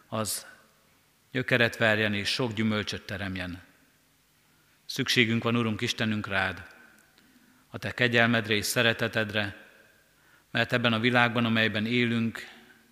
az 0.08 0.46
gyökeret 1.32 1.76
verjen 1.76 2.14
és 2.14 2.28
sok 2.28 2.52
gyümölcsöt 2.52 3.02
teremjen. 3.02 3.66
Szükségünk 4.90 5.42
van, 5.42 5.56
Urunk 5.56 5.80
Istenünk, 5.80 6.26
rád, 6.26 6.62
a 7.70 7.78
Te 7.78 7.90
kegyelmedre 7.90 8.54
és 8.54 8.64
szeretetedre, 8.64 9.56
mert 10.50 10.72
ebben 10.72 10.92
a 10.92 10.98
világban, 10.98 11.44
amelyben 11.44 11.86
élünk, 11.86 12.48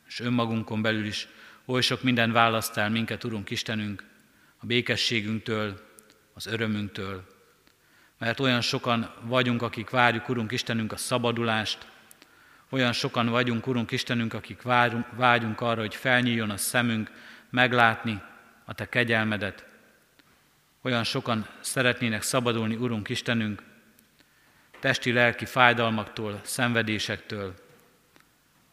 és 0.07 0.21
önmagunkon 0.21 0.83
belül 0.83 1.05
is 1.07 1.29
oly 1.65 1.81
sok 1.81 2.03
minden 2.03 2.33
választál 2.33 2.91
minket, 2.91 3.25
Urunk 3.25 3.51
Istenünk, 3.51 4.05
a 4.59 4.67
békességünktől, 4.67 5.81
az 6.35 6.47
örömünktől. 6.47 7.27
Mert 8.19 8.41
olyan 8.41 8.61
sokan 8.61 9.15
vagyunk, 9.21 9.63
akik 9.63 9.91
várjuk, 9.91 10.29
Urunk 10.29 10.53
Istenünk, 10.53 10.93
a 10.93 10.97
szabadulást, 10.97 11.87
olyan 12.71 12.93
sokan 12.93 13.29
vagyunk, 13.29 13.67
Urunk 13.67 13.91
Istenünk, 13.91 14.35
akik 14.35 14.63
vágyunk 15.17 15.61
arra, 15.61 15.81
hogy 15.81 15.95
felnyíljon 15.95 16.51
a 16.51 16.57
szemünk, 16.57 17.11
meglátni 17.51 18.23
a 18.65 18.75
Te 18.75 18.89
kegyelmedet. 18.89 19.76
Olyan 20.87 21.05
sokan 21.05 21.49
szeretnének 21.61 22.23
szabadulni, 22.23 22.75
Urunk 22.75 23.09
Istenünk, 23.09 23.63
testi-lelki 24.81 25.45
fájdalmaktól, 25.45 26.41
szenvedésektől. 26.45 27.55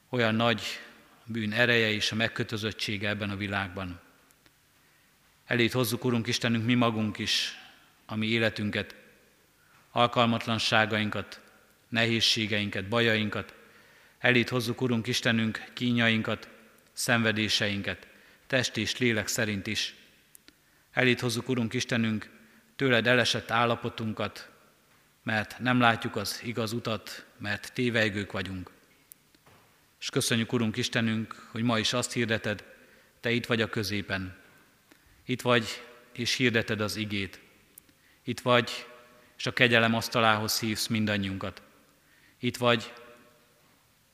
Olyan 0.10 0.36
nagy 0.36 0.62
bűn 1.26 1.52
ereje 1.52 1.91
és 1.91 2.12
a 2.12 2.15
megkötözöttsége 2.15 3.10
ebben 3.10 3.30
a 3.30 3.36
világban. 3.36 3.99
Elét 5.45 5.71
hozzuk, 5.71 6.06
Urunk 6.06 6.28
Istenünk, 6.28 6.65
mi 6.65 6.73
magunk 6.73 7.17
is, 7.17 7.58
a 8.06 8.15
mi 8.15 8.28
életünket, 8.28 8.95
alkalmatlanságainkat, 9.91 11.41
nehézségeinket, 11.89 12.88
bajainkat, 12.88 13.54
elét 14.19 14.49
hozzuk, 14.49 14.82
Urunk 14.82 15.08
Istenünk, 15.08 15.63
kínjainkat, 15.73 16.49
szenvedéseinket, 16.91 18.08
test 18.47 18.78
és 18.78 18.97
lélek 18.97 19.28
szerint 19.28 19.67
is. 19.67 19.95
Elét 20.93 21.19
hozzuk, 21.19 21.49
Urunk 21.49 21.73
Istenünk, 21.73 22.29
tőled 22.75 23.08
elesett 23.08 23.51
állapotunkat, 23.51 24.49
mert 25.23 25.60
nem 25.60 25.79
látjuk 25.79 26.15
az 26.15 26.41
igaz 26.43 26.73
utat, 26.73 27.25
mert 27.38 27.73
tévejgők 27.73 28.32
vagyunk. 28.32 28.71
És 29.99 30.10
köszönjük, 30.10 30.53
Urunk 30.53 30.77
Istenünk, 30.77 31.47
hogy 31.51 31.63
ma 31.63 31.79
is 31.79 31.93
azt 31.93 32.12
hirdeted, 32.12 32.63
Te 33.19 33.32
itt 33.32 33.45
vagy 33.45 33.62
a 33.62 33.69
középen, 33.69 34.38
itt 35.25 35.41
vagy, 35.41 35.84
és 36.13 36.36
hirdeted 36.36 36.82
az 36.82 36.95
igét. 36.95 37.39
Itt 38.23 38.39
vagy, 38.39 38.88
és 39.38 39.45
a 39.45 39.53
kegyelem 39.53 39.93
asztalához 39.93 40.60
hívsz 40.60 40.88
mindannyiunkat. 40.88 41.62
Itt 42.39 42.58
vagy, 42.58 42.93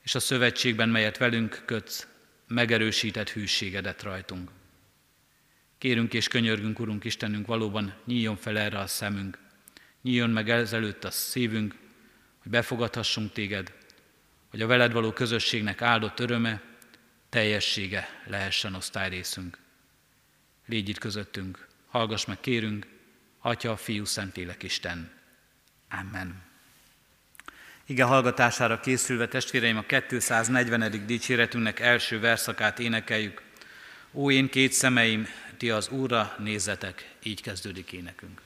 és 0.03 0.15
a 0.15 0.19
szövetségben, 0.19 0.89
melyet 0.89 1.17
velünk 1.17 1.63
kötsz, 1.65 2.07
megerősített 2.47 3.29
hűségedet 3.29 4.03
rajtunk. 4.03 4.51
Kérünk 5.79 6.13
és 6.13 6.27
könyörgünk, 6.27 6.79
Urunk 6.79 7.03
Istenünk, 7.03 7.47
valóban 7.47 7.93
nyíljon 8.05 8.35
fel 8.35 8.57
erre 8.57 8.79
a 8.79 8.87
szemünk, 8.87 9.37
nyíljon 10.01 10.29
meg 10.29 10.49
ezelőtt 10.49 11.03
a 11.03 11.11
szívünk, 11.11 11.75
hogy 12.41 12.51
befogadhassunk 12.51 13.31
téged, 13.31 13.73
hogy 14.49 14.61
a 14.61 14.67
veled 14.67 14.91
való 14.91 15.11
közösségnek 15.11 15.81
áldott 15.81 16.19
öröme, 16.19 16.61
teljessége 17.29 18.07
lehessen 18.25 18.75
osztályrészünk. 18.75 19.57
Légy 20.65 20.89
itt 20.89 20.97
közöttünk, 20.97 21.67
hallgass 21.87 22.25
meg, 22.25 22.39
kérünk, 22.39 22.87
Atya, 23.39 23.77
Fiú, 23.77 24.05
Szentlélek, 24.05 24.63
Isten. 24.63 25.11
Amen. 25.89 26.41
Ige 27.85 28.03
hallgatására 28.03 28.79
készülve 28.79 29.27
testvéreim 29.27 29.77
a 29.77 29.83
240. 30.09 31.05
dicséretünknek 31.05 31.79
első 31.79 32.19
verszakát 32.19 32.79
énekeljük. 32.79 33.41
Ó, 34.11 34.31
én 34.31 34.49
két 34.49 34.71
szemeim, 34.73 35.27
ti 35.59 35.69
az 35.69 35.89
Úrra 35.89 36.35
nézzetek, 36.37 37.15
így 37.23 37.41
kezdődik 37.41 37.91
énekünk. 37.91 38.41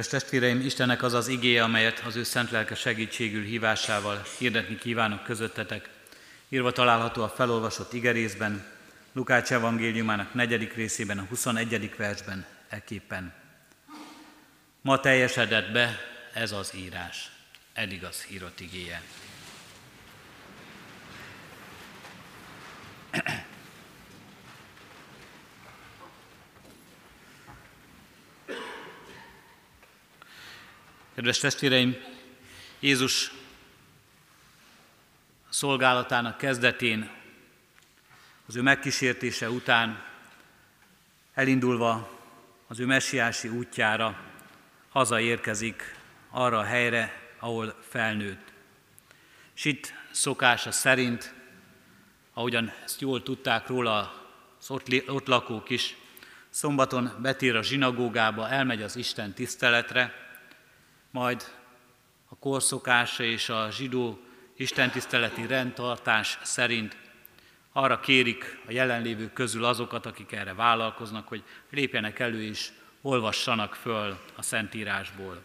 Kedves 0.00 0.20
testvéreim, 0.20 0.60
Istennek 0.60 1.02
az 1.02 1.12
az 1.12 1.28
igéje, 1.28 1.62
amelyet 1.62 2.02
az 2.06 2.16
ő 2.16 2.22
szent 2.22 2.50
lelke 2.50 2.74
segítségül 2.74 3.44
hívásával 3.44 4.22
hirdetni 4.38 4.76
kívánok 4.76 5.22
közöttetek. 5.22 5.88
Írva 6.48 6.72
található 6.72 7.22
a 7.22 7.28
felolvasott 7.28 7.92
igerészben, 7.92 8.64
Lukács 9.12 9.52
evangéliumának 9.52 10.34
negyedik 10.34 10.74
részében, 10.74 11.18
a 11.18 11.26
21. 11.28 11.94
versben 11.96 12.46
eképpen. 12.68 13.32
Ma 14.80 15.00
teljesedett 15.00 15.72
be 15.72 15.98
ez 16.32 16.52
az 16.52 16.72
írás. 16.74 17.30
Eddig 17.72 18.04
az 18.04 18.26
írott 18.30 18.60
igéje. 18.60 19.02
Kedves 31.20 31.38
testvéreim, 31.38 31.96
Jézus 32.78 33.32
szolgálatának 35.48 36.38
kezdetén, 36.38 37.10
az 38.46 38.56
ő 38.56 38.62
megkísértése 38.62 39.50
után, 39.50 40.04
elindulva 41.34 42.20
az 42.66 42.80
ő 42.80 42.86
messiási 42.86 43.48
útjára, 43.48 44.20
hazaérkezik 44.88 45.96
arra 46.30 46.58
a 46.58 46.64
helyre, 46.64 47.30
ahol 47.38 47.74
felnőtt. 47.88 48.52
És 49.54 49.64
itt 49.64 49.92
szokása 50.10 50.72
szerint, 50.72 51.34
ahogyan 52.32 52.72
ezt 52.84 53.00
jól 53.00 53.22
tudták 53.22 53.66
róla 53.66 54.28
az 54.58 54.70
ott, 55.06 55.26
lakók 55.26 55.70
is, 55.70 55.96
szombaton 56.50 57.12
betér 57.22 57.56
a 57.56 57.62
zsinagógába, 57.62 58.48
elmegy 58.48 58.82
az 58.82 58.96
Isten 58.96 59.32
tiszteletre, 59.32 60.28
majd 61.10 61.52
a 62.28 62.36
korszokása 62.36 63.22
és 63.22 63.48
a 63.48 63.70
zsidó 63.70 64.20
istentiszteleti 64.56 65.46
rendtartás 65.46 66.38
szerint 66.42 66.96
arra 67.72 68.00
kérik 68.00 68.60
a 68.66 68.72
jelenlévők 68.72 69.32
közül 69.32 69.64
azokat, 69.64 70.06
akik 70.06 70.32
erre 70.32 70.54
vállalkoznak, 70.54 71.28
hogy 71.28 71.42
lépjenek 71.70 72.18
elő 72.18 72.42
és 72.42 72.68
olvassanak 73.02 73.74
föl 73.74 74.18
a 74.36 74.42
Szentírásból. 74.42 75.42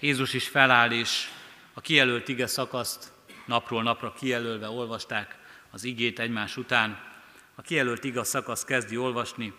Jézus 0.00 0.32
is 0.32 0.48
feláll, 0.48 0.90
és 0.90 1.28
a 1.74 1.80
kijelölt 1.80 2.28
ige 2.28 2.46
szakaszt 2.46 3.12
napról 3.46 3.82
napra 3.82 4.12
kijelölve 4.12 4.68
olvasták 4.68 5.38
az 5.70 5.84
igét 5.84 6.18
egymás 6.18 6.56
után. 6.56 7.02
A 7.54 7.62
kijelölt 7.62 8.04
ige 8.04 8.24
szakasz 8.24 8.64
kezdi 8.64 8.96
olvasni, 8.96 9.52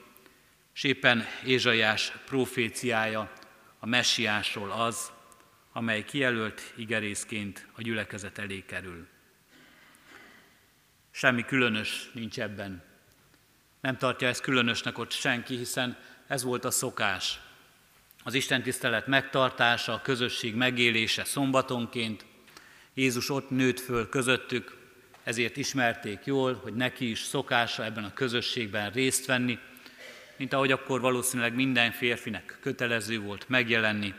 és 0.73 0.83
éppen 0.83 1.25
Ézsaiás 1.45 2.11
proféciája 2.25 3.31
a 3.83 3.87
messiásról 3.87 4.71
az, 4.71 5.11
amely 5.71 6.03
kijelölt 6.03 6.73
igerészként 6.75 7.67
a 7.73 7.81
gyülekezet 7.81 8.37
elé 8.37 8.63
kerül. 8.65 9.07
Semmi 11.11 11.45
különös 11.45 12.09
nincs 12.13 12.39
ebben. 12.39 12.83
Nem 13.81 13.97
tartja 13.97 14.27
ezt 14.27 14.41
különösnek 14.41 14.97
ott 14.97 15.11
senki, 15.11 15.57
hiszen 15.57 15.97
ez 16.27 16.43
volt 16.43 16.65
a 16.65 16.71
szokás. 16.71 17.39
Az 18.23 18.33
Isten 18.33 18.63
tisztelet 18.63 19.07
megtartása, 19.07 19.93
a 19.93 20.01
közösség 20.01 20.55
megélése 20.55 21.23
szombatonként. 21.23 22.25
Jézus 22.93 23.29
ott 23.29 23.49
nőtt 23.49 23.79
föl 23.79 24.09
közöttük, 24.09 24.77
ezért 25.23 25.57
ismerték 25.57 26.25
jól, 26.25 26.53
hogy 26.53 26.73
neki 26.73 27.09
is 27.09 27.19
szokása 27.19 27.83
ebben 27.83 28.03
a 28.03 28.13
közösségben 28.13 28.91
részt 28.91 29.25
venni, 29.25 29.59
mint 30.41 30.53
ahogy 30.53 30.71
akkor 30.71 31.01
valószínűleg 31.01 31.53
minden 31.53 31.91
férfinek 31.91 32.57
kötelező 32.61 33.19
volt 33.19 33.49
megjelenni. 33.49 34.13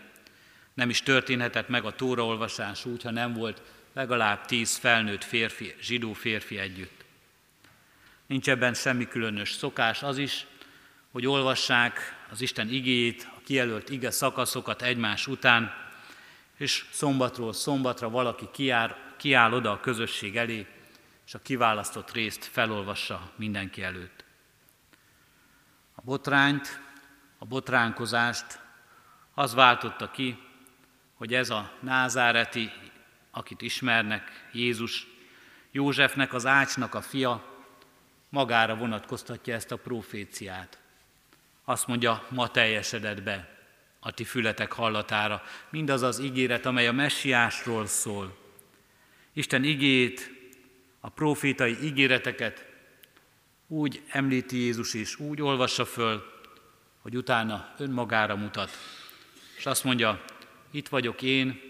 Nem 0.74 0.90
is 0.90 1.02
történhetett 1.02 1.68
meg 1.68 1.84
a 1.84 1.92
tóraolvasás 1.92 2.84
úgy, 2.84 3.02
ha 3.02 3.10
nem 3.10 3.32
volt 3.32 3.62
legalább 3.92 4.46
tíz 4.46 4.76
felnőtt 4.76 5.24
férfi, 5.24 5.74
zsidó 5.80 6.12
férfi 6.12 6.58
együtt. 6.58 7.04
Nincs 8.26 8.48
ebben 8.48 8.74
semmi 8.74 9.08
különös 9.08 9.52
szokás 9.52 10.02
az 10.02 10.18
is, 10.18 10.46
hogy 11.10 11.26
olvassák 11.26 12.26
az 12.30 12.40
Isten 12.40 12.68
igéjét, 12.68 13.28
a 13.36 13.40
kijelölt 13.44 13.90
ige 13.90 14.10
szakaszokat 14.10 14.82
egymás 14.82 15.26
után, 15.26 15.74
és 16.56 16.84
szombatról 16.90 17.52
szombatra 17.52 18.10
valaki 18.10 18.48
kiáll, 18.52 18.96
kiáll 19.16 19.52
oda 19.52 19.70
a 19.70 19.80
közösség 19.80 20.36
elé, 20.36 20.66
és 21.26 21.34
a 21.34 21.42
kiválasztott 21.42 22.12
részt 22.12 22.44
felolvassa 22.44 23.32
mindenki 23.36 23.82
előtt. 23.82 24.21
Botrányt, 26.04 26.80
a 27.38 27.44
botránkozást 27.44 28.58
az 29.34 29.54
váltotta 29.54 30.10
ki, 30.10 30.38
hogy 31.14 31.34
ez 31.34 31.50
a 31.50 31.72
názáreti, 31.80 32.70
akit 33.30 33.62
ismernek, 33.62 34.48
Jézus, 34.52 35.06
Józsefnek, 35.70 36.32
az 36.32 36.46
ácsnak 36.46 36.94
a 36.94 37.00
fia, 37.00 37.44
magára 38.28 38.76
vonatkoztatja 38.76 39.54
ezt 39.54 39.70
a 39.70 39.76
proféciát. 39.76 40.78
Azt 41.64 41.86
mondja, 41.86 42.26
ma 42.28 42.48
teljesedett 42.48 43.22
be 43.22 43.48
a 44.00 44.10
ti 44.10 44.24
fületek 44.24 44.72
hallatára, 44.72 45.42
mindaz 45.70 46.02
az 46.02 46.18
ígéret, 46.18 46.66
amely 46.66 46.88
a 46.88 46.92
messiásról 46.92 47.86
szól. 47.86 48.36
Isten 49.32 49.64
igét, 49.64 50.30
a 51.00 51.08
profétai 51.08 51.82
ígéreteket 51.82 52.71
úgy 53.72 54.02
említi 54.08 54.56
Jézus 54.56 54.94
és 54.94 55.18
úgy 55.18 55.42
olvassa 55.42 55.84
föl, 55.84 56.24
hogy 56.98 57.16
utána 57.16 57.74
önmagára 57.78 58.36
mutat. 58.36 58.70
És 59.56 59.66
azt 59.66 59.84
mondja, 59.84 60.24
itt 60.70 60.88
vagyok 60.88 61.22
én, 61.22 61.60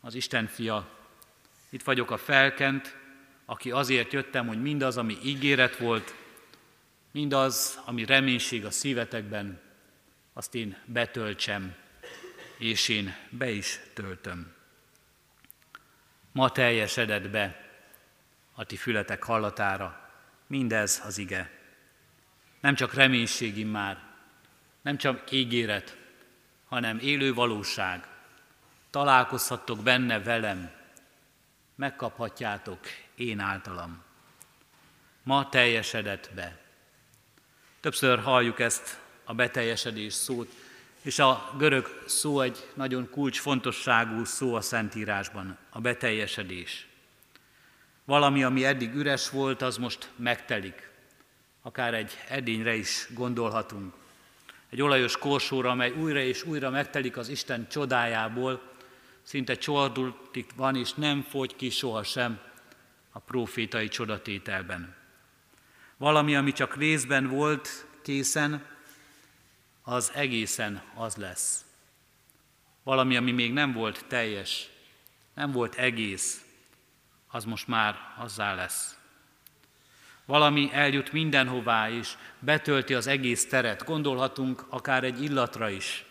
az 0.00 0.14
Isten 0.14 0.46
fia, 0.46 0.88
itt 1.68 1.82
vagyok 1.82 2.10
a 2.10 2.16
felkent, 2.16 2.96
aki 3.44 3.70
azért 3.70 4.12
jöttem, 4.12 4.46
hogy 4.46 4.62
mindaz, 4.62 4.96
ami 4.96 5.18
ígéret 5.24 5.76
volt, 5.76 6.14
mindaz, 7.10 7.80
ami 7.84 8.04
reménység 8.04 8.64
a 8.64 8.70
szívetekben, 8.70 9.60
azt 10.32 10.54
én 10.54 10.76
betöltsem, 10.84 11.74
és 12.58 12.88
én 12.88 13.14
be 13.30 13.50
is 13.50 13.80
töltöm. 13.94 14.52
Ma 16.32 16.50
teljesedett 16.50 17.30
be 17.30 17.70
a 18.52 18.64
ti 18.64 18.76
fületek 18.76 19.22
hallatára, 19.22 20.05
Mindez 20.46 21.02
az 21.04 21.18
ige. 21.18 21.50
Nem 22.60 22.74
csak 22.74 22.94
reménység 22.94 23.66
már, 23.66 24.02
nem 24.82 24.96
csak 24.96 25.30
ígéret, 25.30 25.96
hanem 26.68 26.98
élő 26.98 27.34
valóság. 27.34 28.08
Találkozhattok 28.90 29.82
benne 29.82 30.20
velem, 30.20 30.70
megkaphatjátok 31.74 32.78
én 33.14 33.40
általam. 33.40 34.02
Ma 35.22 35.48
teljesedett 35.48 36.30
be. 36.34 36.58
Többször 37.80 38.18
halljuk 38.18 38.60
ezt 38.60 39.00
a 39.24 39.34
beteljesedés 39.34 40.12
szót, 40.12 40.52
és 41.02 41.18
a 41.18 41.54
görög 41.58 42.02
szó 42.06 42.40
egy 42.40 42.70
nagyon 42.74 43.10
kulcsfontosságú 43.10 44.24
szó 44.24 44.54
a 44.54 44.60
Szentírásban, 44.60 45.58
a 45.70 45.80
beteljesedés. 45.80 46.86
Valami, 48.06 48.42
ami 48.42 48.64
eddig 48.64 48.94
üres 48.94 49.30
volt, 49.30 49.62
az 49.62 49.76
most 49.76 50.10
megtelik. 50.16 50.90
Akár 51.62 51.94
egy 51.94 52.12
edényre 52.28 52.74
is 52.74 53.06
gondolhatunk. 53.14 53.94
Egy 54.70 54.82
olajos 54.82 55.16
korsóra, 55.16 55.70
amely 55.70 55.90
újra 55.90 56.20
és 56.20 56.42
újra 56.44 56.70
megtelik 56.70 57.16
az 57.16 57.28
Isten 57.28 57.68
csodájából, 57.68 58.62
szinte 59.22 59.54
csordultig 59.54 60.46
van, 60.56 60.76
és 60.76 60.92
nem 60.92 61.22
fogy 61.22 61.56
ki 61.56 61.70
sohasem 61.70 62.40
a 63.10 63.18
profétai 63.18 63.88
csodatételben. 63.88 64.94
Valami, 65.96 66.36
ami 66.36 66.52
csak 66.52 66.76
részben 66.76 67.28
volt 67.28 67.86
készen, 68.02 68.66
az 69.82 70.10
egészen 70.14 70.82
az 70.94 71.16
lesz. 71.16 71.64
Valami, 72.82 73.16
ami 73.16 73.30
még 73.30 73.52
nem 73.52 73.72
volt 73.72 74.04
teljes, 74.08 74.68
nem 75.34 75.52
volt 75.52 75.74
egész, 75.74 76.45
az 77.36 77.44
most 77.44 77.68
már 77.68 77.96
azzá 78.16 78.54
lesz. 78.54 78.98
Valami 80.24 80.70
eljut 80.72 81.12
mindenhová 81.12 81.88
is, 81.88 82.16
betölti 82.38 82.94
az 82.94 83.06
egész 83.06 83.48
teret. 83.48 83.84
Gondolhatunk 83.84 84.64
akár 84.68 85.04
egy 85.04 85.22
illatra 85.22 85.70
is, 85.70 86.04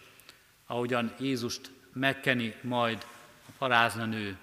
ahogyan 0.67 1.13
Jézust 1.19 1.71
megkeni 1.93 2.55
majd 2.61 3.05
a 3.47 3.51
parázna 3.57 4.05
nő. 4.05 4.37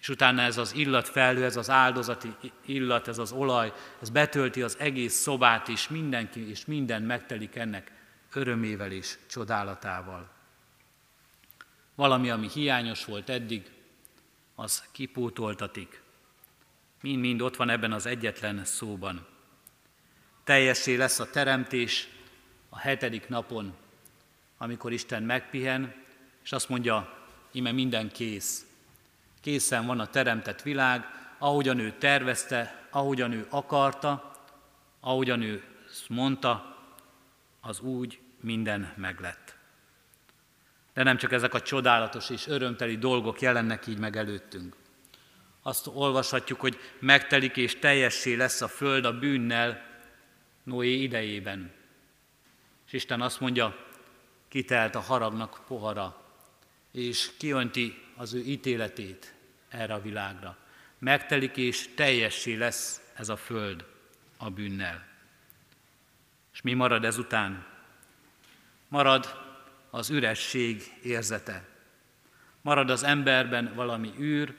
És 0.00 0.08
utána 0.08 0.42
ez 0.42 0.58
az 0.58 0.74
illat 0.74 1.08
felhő, 1.08 1.44
ez 1.44 1.56
az 1.56 1.70
áldozati 1.70 2.34
illat, 2.64 3.08
ez 3.08 3.18
az 3.18 3.32
olaj, 3.32 3.72
ez 4.02 4.10
betölti 4.10 4.62
az 4.62 4.78
egész 4.78 5.14
szobát 5.14 5.68
is, 5.68 5.88
mindenki 5.88 6.48
és 6.48 6.64
minden 6.64 7.02
megtelik 7.02 7.56
ennek 7.56 7.92
örömével 8.32 8.90
és 8.90 9.18
csodálatával. 9.30 10.30
Valami, 11.94 12.30
ami 12.30 12.48
hiányos 12.48 13.04
volt 13.04 13.28
eddig, 13.28 13.70
az 14.62 14.82
kipótoltatik. 14.90 16.02
Mind-mind 17.00 17.42
ott 17.42 17.56
van 17.56 17.70
ebben 17.70 17.92
az 17.92 18.06
egyetlen 18.06 18.64
szóban. 18.64 19.26
Teljessé 20.44 20.94
lesz 20.94 21.18
a 21.18 21.30
teremtés 21.30 22.08
a 22.68 22.78
hetedik 22.78 23.28
napon, 23.28 23.74
amikor 24.58 24.92
Isten 24.92 25.22
megpihen, 25.22 25.94
és 26.42 26.52
azt 26.52 26.68
mondja, 26.68 27.26
ime 27.52 27.72
minden 27.72 28.10
kész. 28.12 28.66
Készen 29.40 29.86
van 29.86 30.00
a 30.00 30.10
teremtett 30.10 30.62
világ, 30.62 31.04
ahogyan 31.38 31.78
ő 31.78 31.92
tervezte, 31.98 32.86
ahogyan 32.90 33.32
ő 33.32 33.46
akarta, 33.50 34.40
ahogyan 35.00 35.42
ő 35.42 35.64
mondta, 36.08 36.76
az 37.60 37.80
úgy 37.80 38.20
minden 38.40 38.92
meglett. 38.96 39.41
De 40.94 41.02
nem 41.02 41.16
csak 41.16 41.32
ezek 41.32 41.54
a 41.54 41.60
csodálatos 41.60 42.30
és 42.30 42.46
örömteli 42.46 42.96
dolgok 42.98 43.40
jelennek 43.40 43.86
így 43.86 43.98
meg 43.98 44.16
előttünk. 44.16 44.76
Azt 45.62 45.86
olvashatjuk, 45.86 46.60
hogy 46.60 46.78
megtelik 46.98 47.56
és 47.56 47.78
teljessé 47.78 48.34
lesz 48.34 48.60
a 48.60 48.68
föld 48.68 49.04
a 49.04 49.18
bűnnel 49.18 49.90
Noé 50.62 50.92
idejében. 50.92 51.72
És 52.86 52.92
Isten 52.92 53.20
azt 53.20 53.40
mondja, 53.40 53.86
kitelt 54.48 54.94
a 54.94 55.00
haragnak 55.00 55.60
pohara, 55.66 56.22
és 56.92 57.30
kiönti 57.38 58.02
az 58.16 58.34
ő 58.34 58.40
ítéletét 58.40 59.34
erre 59.68 59.94
a 59.94 60.02
világra. 60.02 60.56
Megtelik 60.98 61.56
és 61.56 61.88
teljessé 61.94 62.54
lesz 62.54 63.00
ez 63.14 63.28
a 63.28 63.36
föld 63.36 63.84
a 64.36 64.50
bűnnel. 64.50 65.06
És 66.52 66.60
mi 66.62 66.72
marad 66.72 67.04
ezután? 67.04 67.66
Marad 68.88 69.41
az 69.94 70.10
üresség 70.10 70.82
érzete. 71.02 71.64
Marad 72.60 72.90
az 72.90 73.02
emberben 73.02 73.72
valami 73.74 74.12
űr, 74.18 74.54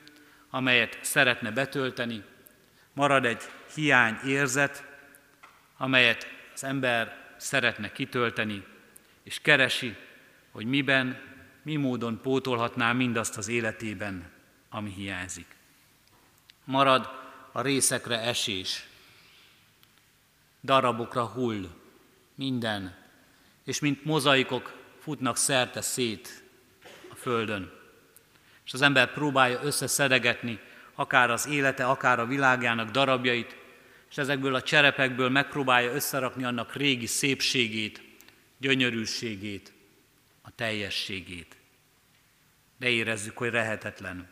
amelyet 0.50 1.00
szeretne 1.02 1.52
betölteni, 1.52 2.24
marad 2.94 3.26
egy 3.26 3.42
hiány 3.76 4.20
érzet, 4.26 4.86
amelyet 5.78 6.28
az 6.54 6.64
ember 6.64 7.34
szeretne 7.38 7.92
kitölteni, 7.92 8.66
és 9.24 9.40
keresi, 9.42 9.96
hogy 10.52 10.66
miben, 10.66 11.22
mi 11.62 11.76
módon 11.76 12.22
pótolhatná 12.22 12.92
mindazt 12.92 13.38
az 13.38 13.48
életében, 13.48 14.32
ami 14.70 14.92
hiányzik. 14.92 15.56
Marad 16.64 17.10
a 17.52 17.62
részekre 17.62 18.20
esés, 18.20 18.88
darabokra 20.64 21.26
hull 21.26 21.70
minden, 22.36 22.96
és 23.64 23.80
mint 23.80 24.06
mozaikok 24.06 24.83
futnak 25.04 25.38
szerte 25.38 25.82
szét 25.82 26.44
a 27.12 27.16
földön. 27.16 27.72
És 28.66 28.74
az 28.74 28.82
ember 28.82 29.14
próbálja 29.14 29.60
összeszedegetni 29.64 30.60
akár 30.96 31.30
az 31.32 31.48
élete, 31.48 31.86
akár 31.86 32.20
a 32.20 32.26
világának 32.26 32.90
darabjait, 32.90 33.56
és 34.10 34.18
ezekből 34.18 34.56
a 34.56 34.62
cserepekből 34.62 35.30
megpróbálja 35.30 35.94
összerakni 35.94 36.44
annak 36.44 36.76
régi 36.76 37.06
szépségét, 37.06 38.02
gyönyörűségét, 38.58 39.74
a 40.42 40.56
teljességét. 40.56 41.56
De 42.78 42.90
érezzük, 42.90 43.38
hogy 43.38 43.52
lehetetlen. 43.52 44.30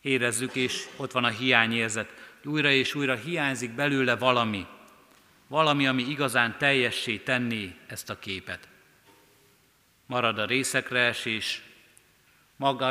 Érezzük, 0.00 0.54
és 0.54 0.86
ott 0.96 1.12
van 1.12 1.24
a 1.24 1.28
hiányérzet. 1.28 2.36
Újra 2.44 2.70
és 2.70 2.94
újra 2.94 3.14
hiányzik 3.14 3.70
belőle 3.70 4.16
valami. 4.16 4.66
Valami, 5.46 5.86
ami 5.86 6.02
igazán 6.02 6.58
teljessé 6.58 7.16
tenné 7.16 7.74
ezt 7.86 8.10
a 8.10 8.18
képet. 8.18 8.68
Marad 10.08 10.38
a 10.38 10.44
részekre 10.44 11.00
esés, 11.00 11.62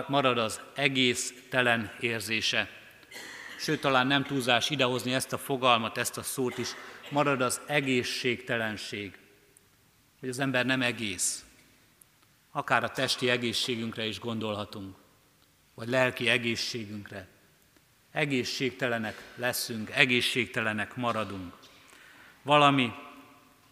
marad 0.07 0.37
az 0.37 0.61
egész 0.75 1.33
telen 1.49 1.91
érzése. 1.99 2.69
Sőt, 3.59 3.81
talán 3.81 4.07
nem 4.07 4.23
túlzás 4.23 4.69
idehozni 4.69 5.13
ezt 5.13 5.33
a 5.33 5.37
fogalmat, 5.37 5.97
ezt 5.97 6.17
a 6.17 6.23
szót 6.23 6.57
is, 6.57 6.69
marad 7.09 7.41
az 7.41 7.61
egészségtelenség 7.65 9.17
hogy 10.19 10.29
az 10.29 10.39
ember 10.39 10.65
nem 10.65 10.81
egész. 10.81 11.45
Akár 12.51 12.83
a 12.83 12.89
testi 12.89 13.29
egészségünkre 13.29 14.05
is 14.05 14.19
gondolhatunk, 14.19 14.95
vagy 15.73 15.87
lelki 15.87 16.29
egészségünkre. 16.29 17.27
Egészségtelenek 18.11 19.33
leszünk, 19.35 19.89
egészségtelenek 19.89 20.95
maradunk. 20.95 21.53
Valami 22.41 22.91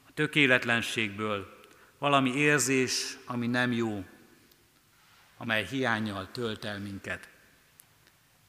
a 0.08 0.12
tökéletlenségből, 0.13 1.55
valami 2.06 2.36
érzés, 2.36 3.18
ami 3.26 3.48
nem 3.48 3.72
jó, 3.72 4.04
amely 5.38 5.65
hiányjal 5.65 6.28
tölt 6.32 6.65
el 6.65 6.80
minket. 6.80 7.30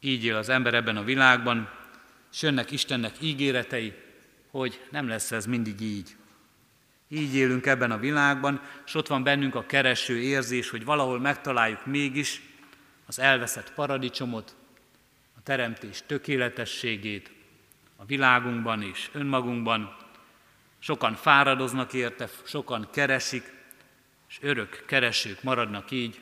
Így 0.00 0.24
él 0.24 0.36
az 0.36 0.48
ember 0.48 0.74
ebben 0.74 0.96
a 0.96 1.04
világban, 1.04 1.70
és 2.32 2.42
jönnek 2.42 2.70
Istennek 2.70 3.14
ígéretei, 3.20 3.94
hogy 4.50 4.80
nem 4.90 5.08
lesz 5.08 5.32
ez 5.32 5.46
mindig 5.46 5.80
így. 5.80 6.16
Így 7.08 7.34
élünk 7.34 7.66
ebben 7.66 7.90
a 7.90 7.98
világban, 7.98 8.60
és 8.86 8.94
ott 8.94 9.06
van 9.06 9.22
bennünk 9.22 9.54
a 9.54 9.66
kereső 9.66 10.20
érzés, 10.20 10.70
hogy 10.70 10.84
valahol 10.84 11.20
megtaláljuk 11.20 11.86
mégis 11.86 12.42
az 13.06 13.18
elveszett 13.18 13.72
paradicsomot, 13.72 14.56
a 15.36 15.42
teremtés 15.42 16.02
tökéletességét 16.06 17.30
a 17.96 18.04
világunkban 18.04 18.82
és 18.82 19.10
önmagunkban. 19.12 19.96
Sokan 20.86 21.14
fáradoznak 21.14 21.92
érte, 21.92 22.28
sokan 22.44 22.88
keresik, 22.92 23.52
és 24.28 24.38
örök 24.40 24.84
keresők 24.86 25.42
maradnak 25.42 25.90
így. 25.90 26.20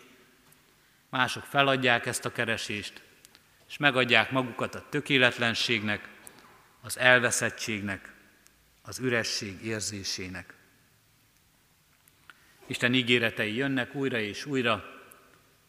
Mások 1.08 1.44
feladják 1.44 2.06
ezt 2.06 2.24
a 2.24 2.32
keresést, 2.32 3.02
és 3.68 3.76
megadják 3.76 4.30
magukat 4.30 4.74
a 4.74 4.86
tökéletlenségnek, 4.88 6.08
az 6.80 6.98
elveszettségnek, 6.98 8.12
az 8.82 8.98
üresség 8.98 9.64
érzésének. 9.64 10.54
Isten 12.66 12.94
ígéretei 12.94 13.54
jönnek 13.54 13.94
újra 13.94 14.18
és 14.18 14.44
újra, 14.44 14.84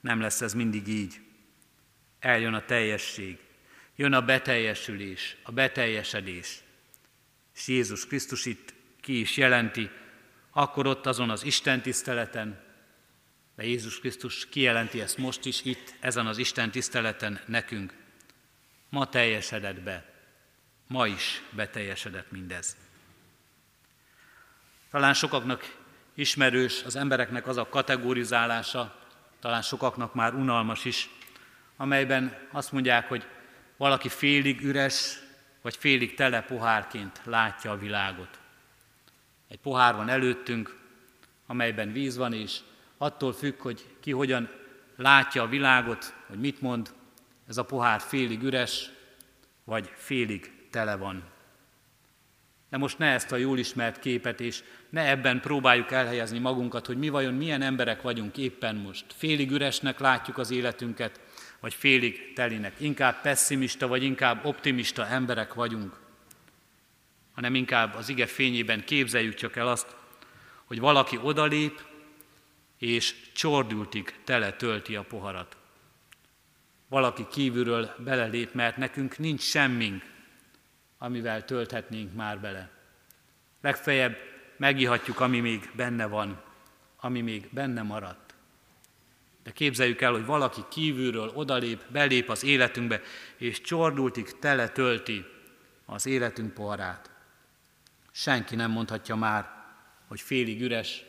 nem 0.02 0.22
lesz 0.22 0.42
ez 0.42 0.54
mindig 0.54 0.88
így. 0.88 1.20
Eljön 2.20 2.54
a 2.54 2.66
teljesség, 2.66 3.40
jön 3.96 4.14
a 4.14 4.22
beteljesülés, 4.22 5.38
a 5.44 5.52
beteljesedés. 5.52 6.60
És 7.56 7.68
Jézus 7.68 8.08
Krisztus 8.08 8.46
itt 8.46 8.75
ki 9.06 9.20
is 9.20 9.38
jelenti, 9.38 9.90
akkor 10.52 10.88
ott 10.88 11.06
azon 11.06 11.30
az 11.30 11.44
Isten 11.44 11.82
tiszteleten, 11.82 12.60
de 13.56 13.64
Jézus 13.64 14.00
Krisztus 14.00 14.50
kijelenti 14.50 15.02
ezt 15.02 15.18
most 15.18 15.46
is 15.46 15.64
itt, 15.64 15.94
ezen 16.00 16.28
az 16.28 16.38
Isten 16.38 16.72
tiszteleten 16.72 17.40
nekünk. 17.46 17.94
Ma 18.90 19.10
teljesedett 19.10 19.82
be, 19.82 20.06
ma 20.88 21.08
is 21.08 21.42
beteljesedett 21.50 22.32
mindez. 22.32 22.78
Talán 24.92 25.14
sokaknak 25.14 25.76
ismerős 26.14 26.84
az 26.84 26.96
embereknek 26.96 27.48
az 27.48 27.58
a 27.58 27.70
kategorizálása, 27.70 29.00
talán 29.40 29.62
sokaknak 29.62 30.14
már 30.14 30.34
unalmas 30.34 30.86
is, 30.86 31.10
amelyben 31.78 32.48
azt 32.52 32.72
mondják, 32.72 33.08
hogy 33.08 33.26
valaki 33.78 34.10
félig 34.10 34.62
üres, 34.62 35.18
vagy 35.62 35.76
félig 35.76 36.16
tele 36.16 36.42
pohárként 36.42 37.22
látja 37.24 37.72
a 37.72 37.78
világot. 37.78 38.44
Egy 39.48 39.60
pohár 39.60 39.96
van 39.96 40.10
előttünk, 40.10 40.78
amelyben 41.46 41.92
víz 41.92 42.18
van, 42.18 42.34
és 42.34 42.60
attól 42.98 43.34
függ, 43.34 43.62
hogy 43.62 43.86
ki 44.00 44.12
hogyan 44.12 44.50
látja 44.96 45.44
a 45.44 45.48
világot, 45.48 46.14
hogy 46.28 46.40
mit 46.40 46.62
mond, 46.62 46.94
ez 47.48 47.58
a 47.58 47.66
pohár 47.66 48.00
félig 48.00 48.44
üres, 48.44 48.90
vagy 49.64 49.92
félig 49.96 50.52
tele 50.70 50.96
van. 50.96 51.24
De 52.70 52.78
most 52.78 52.98
ne 52.98 53.08
ezt 53.12 53.32
a 53.32 53.36
jól 53.36 53.58
ismert 53.58 54.00
képet, 54.00 54.40
és 54.40 54.64
ne 54.90 55.10
ebben 55.10 55.40
próbáljuk 55.40 55.92
elhelyezni 55.92 56.40
magunkat, 56.40 56.86
hogy 56.86 56.98
mi 56.98 57.10
vajon 57.10 57.34
milyen 57.34 57.62
emberek 57.62 58.02
vagyunk 58.02 58.38
éppen 58.38 58.76
most. 58.76 59.06
Félig 59.18 59.52
üresnek 59.52 60.00
látjuk 60.00 60.38
az 60.38 60.52
életünket, 60.52 61.20
vagy 61.60 61.74
félig 61.74 62.34
telinek. 62.34 62.74
Inkább 62.78 63.22
pessimista, 63.22 63.88
vagy 63.88 64.04
inkább 64.04 64.46
optimista 64.46 65.08
emberek 65.08 65.54
vagyunk. 65.54 66.05
Hanem 67.36 67.56
inkább 67.56 67.96
az 67.96 68.10
ige 68.10 68.26
fényében 68.26 68.84
képzeljük 68.84 69.34
csak 69.34 69.56
el 69.56 69.68
azt, 69.68 69.96
hogy 70.66 70.80
valaki 70.80 71.20
odalép, 71.22 71.82
és 72.78 73.16
csordultig 73.34 74.16
tele 74.24 74.54
tölti 74.54 74.96
a 74.96 75.04
poharat. 75.04 75.58
Valaki 76.88 77.28
kívülről 77.32 77.96
belelép, 77.98 78.54
mert 78.54 78.78
nekünk 78.78 79.18
nincs 79.18 79.42
semmink, 79.42 80.04
amivel 80.98 81.46
tölthetnénk 81.46 82.14
már 82.14 82.40
bele. 82.40 82.70
Legfeljebb 83.62 84.18
megihatjuk, 84.58 85.20
ami 85.20 85.40
még 85.40 85.70
benne 85.76 86.06
van, 86.06 86.42
ami 87.00 87.22
még 87.22 87.48
benne 87.52 87.82
maradt. 87.82 88.34
De 89.44 89.52
képzeljük 89.52 90.02
el, 90.02 90.12
hogy 90.12 90.26
valaki 90.26 90.62
kívülről 90.70 91.32
odalép, 91.34 91.82
belép 91.92 92.30
az 92.30 92.44
életünkbe, 92.44 93.02
és 93.38 93.62
csordultig 93.62 94.40
tele 94.40 94.70
tölti 94.70 95.26
az 95.86 96.06
életünk 96.06 96.54
poharát. 96.54 97.15
Senki 98.18 98.56
nem 98.56 98.72
mondhatja 98.72 99.16
már, 99.16 99.50
hogy 100.08 100.22
félig 100.22 100.62
üres, 100.62 101.04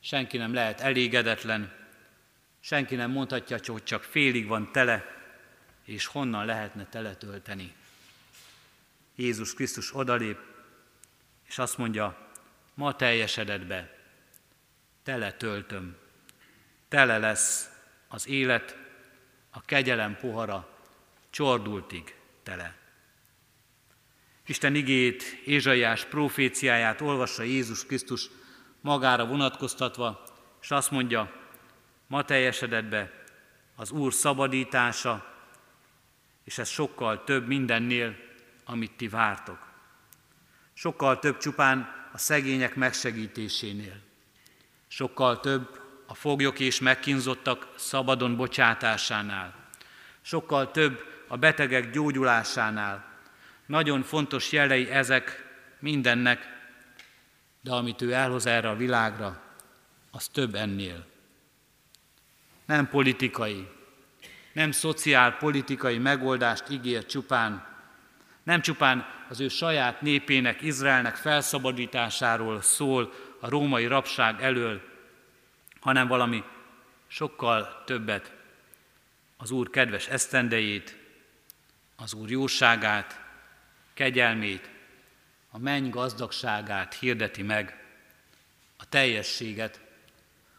senki 0.00 0.36
nem 0.36 0.54
lehet 0.54 0.80
elégedetlen, 0.80 1.72
senki 2.60 2.94
nem 2.94 3.10
mondhatja, 3.10 3.58
hogy 3.66 3.82
csak 3.82 4.02
félig 4.02 4.46
van 4.46 4.72
tele, 4.72 5.04
és 5.84 6.06
honnan 6.06 6.46
lehetne 6.46 6.86
tele 6.86 7.14
tölteni. 7.14 7.74
Jézus 9.14 9.54
Krisztus 9.54 9.94
odalép, 9.94 10.38
és 11.46 11.58
azt 11.58 11.78
mondja, 11.78 12.30
ma 12.74 12.96
teljesedett 12.96 13.66
be. 13.66 13.98
tele 15.02 15.32
töltöm. 15.32 15.96
Tele 16.88 17.18
lesz 17.18 17.70
az 18.08 18.28
élet, 18.28 18.76
a 19.50 19.60
kegyelem 19.62 20.16
pohara 20.16 20.78
csordultig 21.30 22.16
tele. 22.42 22.83
Isten 24.46 24.74
igét, 24.74 25.22
Ézsaiás 25.44 26.04
proféciáját 26.04 27.00
olvassa 27.00 27.42
Jézus 27.42 27.86
Krisztus 27.86 28.28
magára 28.80 29.26
vonatkoztatva, 29.26 30.24
és 30.62 30.70
azt 30.70 30.90
mondja, 30.90 31.32
ma 32.06 32.24
teljesedett 32.24 32.84
be 32.84 33.24
az 33.76 33.90
Úr 33.90 34.12
szabadítása, 34.12 35.34
és 36.44 36.58
ez 36.58 36.68
sokkal 36.68 37.24
több 37.24 37.46
mindennél, 37.46 38.16
amit 38.64 38.96
ti 38.96 39.08
vártok. 39.08 39.58
Sokkal 40.72 41.18
több 41.18 41.36
csupán 41.36 42.08
a 42.12 42.18
szegények 42.18 42.74
megsegítésénél. 42.74 43.96
Sokkal 44.86 45.40
több 45.40 45.80
a 46.06 46.14
foglyok 46.14 46.58
és 46.60 46.80
megkínzottak 46.80 47.68
szabadon 47.76 48.36
bocsátásánál. 48.36 49.54
Sokkal 50.22 50.70
több 50.70 51.04
a 51.28 51.36
betegek 51.36 51.90
gyógyulásánál. 51.90 53.13
Nagyon 53.66 54.02
fontos 54.02 54.52
jelei 54.52 54.90
ezek 54.90 55.44
mindennek, 55.78 56.54
de 57.60 57.72
amit 57.72 58.02
ő 58.02 58.12
elhoz 58.12 58.46
erre 58.46 58.68
a 58.68 58.76
világra, 58.76 59.42
az 60.10 60.28
több 60.28 60.54
ennél. 60.54 61.06
Nem 62.64 62.88
politikai, 62.88 63.68
nem 64.52 64.70
szociálpolitikai 64.70 65.98
megoldást 65.98 66.68
ígér 66.68 67.06
csupán, 67.06 67.66
nem 68.42 68.60
csupán 68.60 69.06
az 69.28 69.40
ő 69.40 69.48
saját 69.48 70.00
népének, 70.00 70.62
Izraelnek 70.62 71.16
felszabadításáról 71.16 72.60
szól 72.60 73.12
a 73.40 73.48
római 73.48 73.86
rabság 73.86 74.42
elől, 74.42 74.80
hanem 75.80 76.06
valami 76.06 76.42
sokkal 77.06 77.82
többet, 77.86 78.32
az 79.36 79.50
Úr 79.50 79.70
kedves 79.70 80.08
esztendejét, 80.08 80.98
az 81.96 82.14
Úr 82.14 82.30
jóságát, 82.30 83.23
kegyelmét, 83.94 84.70
a 85.50 85.58
menny 85.58 85.90
gazdagságát 85.90 86.94
hirdeti 86.94 87.42
meg, 87.42 87.84
a 88.76 88.88
teljességet, 88.88 89.80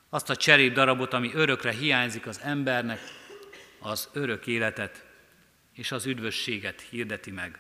azt 0.10 0.30
a 0.30 0.36
cserép 0.36 0.74
darabot, 0.74 1.14
ami 1.14 1.32
örökre 1.34 1.72
hiányzik 1.72 2.28
az 2.28 2.40
embernek, 2.44 3.00
az 3.80 4.10
örök 4.14 4.48
életet 4.48 5.06
és 5.74 5.92
az 5.92 6.06
üdvösséget 6.06 6.82
hirdeti 6.82 7.32
meg. 7.32 7.60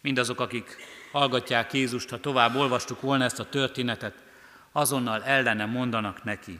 Mindazok, 0.00 0.40
akik 0.40 0.76
hallgatják 1.12 1.72
Jézust, 1.72 2.10
ha 2.10 2.20
tovább 2.20 2.54
olvastuk 2.54 3.00
volna 3.00 3.24
ezt 3.24 3.38
a 3.38 3.48
történetet, 3.48 4.24
azonnal 4.72 5.24
ellene 5.24 5.66
mondanak 5.66 6.24
neki. 6.24 6.58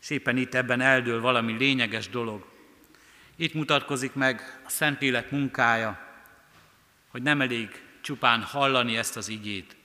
És 0.00 0.10
éppen 0.10 0.36
itt 0.36 0.54
ebben 0.54 0.80
eldől 0.80 1.20
valami 1.20 1.52
lényeges 1.52 2.08
dolog. 2.08 2.49
Itt 3.40 3.54
mutatkozik 3.54 4.14
meg 4.14 4.60
a 4.64 4.68
Szentlélek 4.68 5.30
munkája, 5.30 5.98
hogy 7.08 7.22
nem 7.22 7.40
elég 7.40 7.82
csupán 8.00 8.42
hallani 8.42 8.96
ezt 8.96 9.16
az 9.16 9.28
igét, 9.28 9.76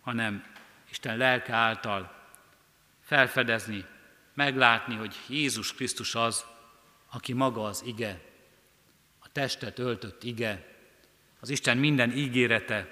hanem 0.00 0.44
Isten 0.90 1.16
lelke 1.16 1.52
által 1.52 2.14
felfedezni, 3.04 3.84
meglátni, 4.34 4.94
hogy 4.94 5.16
Jézus 5.26 5.74
Krisztus 5.74 6.14
az, 6.14 6.44
aki 7.10 7.32
maga 7.32 7.64
az 7.64 7.82
ige, 7.86 8.20
a 9.18 9.32
testet 9.32 9.78
öltött 9.78 10.24
ige, 10.24 10.76
az 11.40 11.48
Isten 11.48 11.78
minden 11.78 12.12
ígérete 12.12 12.88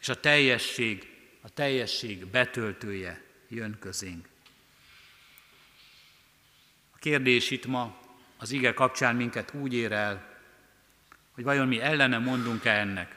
és 0.00 0.08
a 0.08 0.20
teljesség, 0.20 1.16
a 1.40 1.48
teljesség 1.48 2.26
betöltője 2.26 3.22
jön 3.48 3.76
közénk. 3.80 4.28
A 6.90 6.98
kérdés 6.98 7.50
itt 7.50 7.66
ma 7.66 8.06
az 8.38 8.50
ige 8.50 8.74
kapcsán 8.74 9.16
minket 9.16 9.54
úgy 9.54 9.74
ér 9.74 9.92
el, 9.92 10.26
hogy 11.34 11.44
vajon 11.44 11.68
mi 11.68 11.80
ellene 11.80 12.18
mondunk-e 12.18 12.72
ennek. 12.72 13.14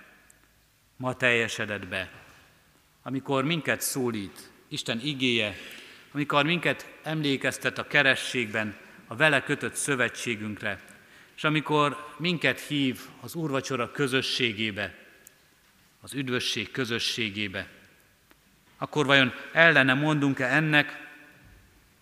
Ma 0.96 1.16
teljesedett 1.16 1.88
be. 1.88 2.12
Amikor 3.04 3.44
minket 3.44 3.82
szólít 3.82 4.50
Isten 4.68 5.00
igéje, 5.00 5.56
amikor 6.12 6.46
minket 6.46 6.90
emlékeztet 7.04 7.78
a 7.78 7.88
kerességben 7.88 8.76
a 9.08 9.16
vele 9.16 9.44
kötött 9.44 9.76
szövetségünkre, 9.76 10.80
és 11.36 11.44
amikor 11.44 12.14
minket 12.18 12.60
hív 12.60 13.00
az 13.20 13.36
úrvacsora 13.36 13.92
közösségébe, 13.92 14.96
az 16.02 16.14
üdvösség 16.14 16.72
közösségébe, 16.72 17.68
akkor 18.78 19.06
vajon 19.06 19.34
ellene 19.52 19.94
mondunk-e 19.94 20.46
ennek, 20.46 21.10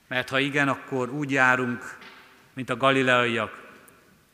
mert 0.08 0.30
ha 0.30 0.40
igen, 0.40 0.68
akkor 0.68 1.10
úgy 1.10 1.32
járunk, 1.32 1.98
mint 2.60 2.72
a 2.72 2.78
galileaiak, 2.78 3.72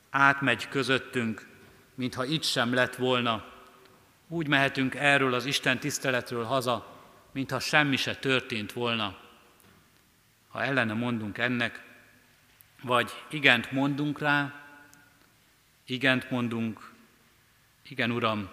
átmegy 0.10 0.68
közöttünk, 0.68 1.48
mintha 1.96 2.26
itt 2.26 2.44
sem 2.44 2.74
lett 2.74 2.96
volna. 2.96 3.46
Úgy 4.28 4.48
mehetünk 4.48 4.96
erről 4.96 5.34
az 5.34 5.46
Isten 5.46 5.80
tiszteletről 5.80 6.44
haza, 6.44 7.02
mintha 7.32 7.60
semmi 7.60 7.96
se 7.96 8.16
történt 8.16 8.74
volna. 8.74 9.18
Ha 10.48 10.64
ellene 10.64 10.94
mondunk 10.94 11.38
ennek, 11.38 11.84
vagy 12.82 13.12
igent 13.30 13.72
mondunk 13.72 14.20
rá, 14.20 14.66
igent 15.86 16.30
mondunk, 16.30 16.92
igen 17.88 18.12
Uram, 18.12 18.50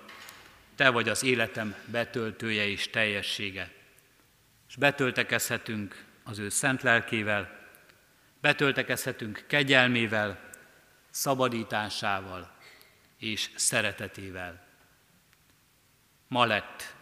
Te 0.74 0.90
vagy 0.90 1.08
az 1.08 1.22
életem 1.22 1.74
betöltője 1.86 2.66
és 2.66 2.90
teljessége. 2.90 3.72
És 4.68 4.76
betöltekezhetünk 4.76 6.04
az 6.24 6.38
ő 6.38 6.48
szent 6.48 6.82
lelkével, 6.82 7.61
betöltekezhetünk 8.42 9.44
kegyelmével, 9.46 10.50
szabadításával 11.10 12.56
és 13.18 13.50
szeretetével. 13.54 14.66
Ma 16.28 16.44
lett 16.44 16.94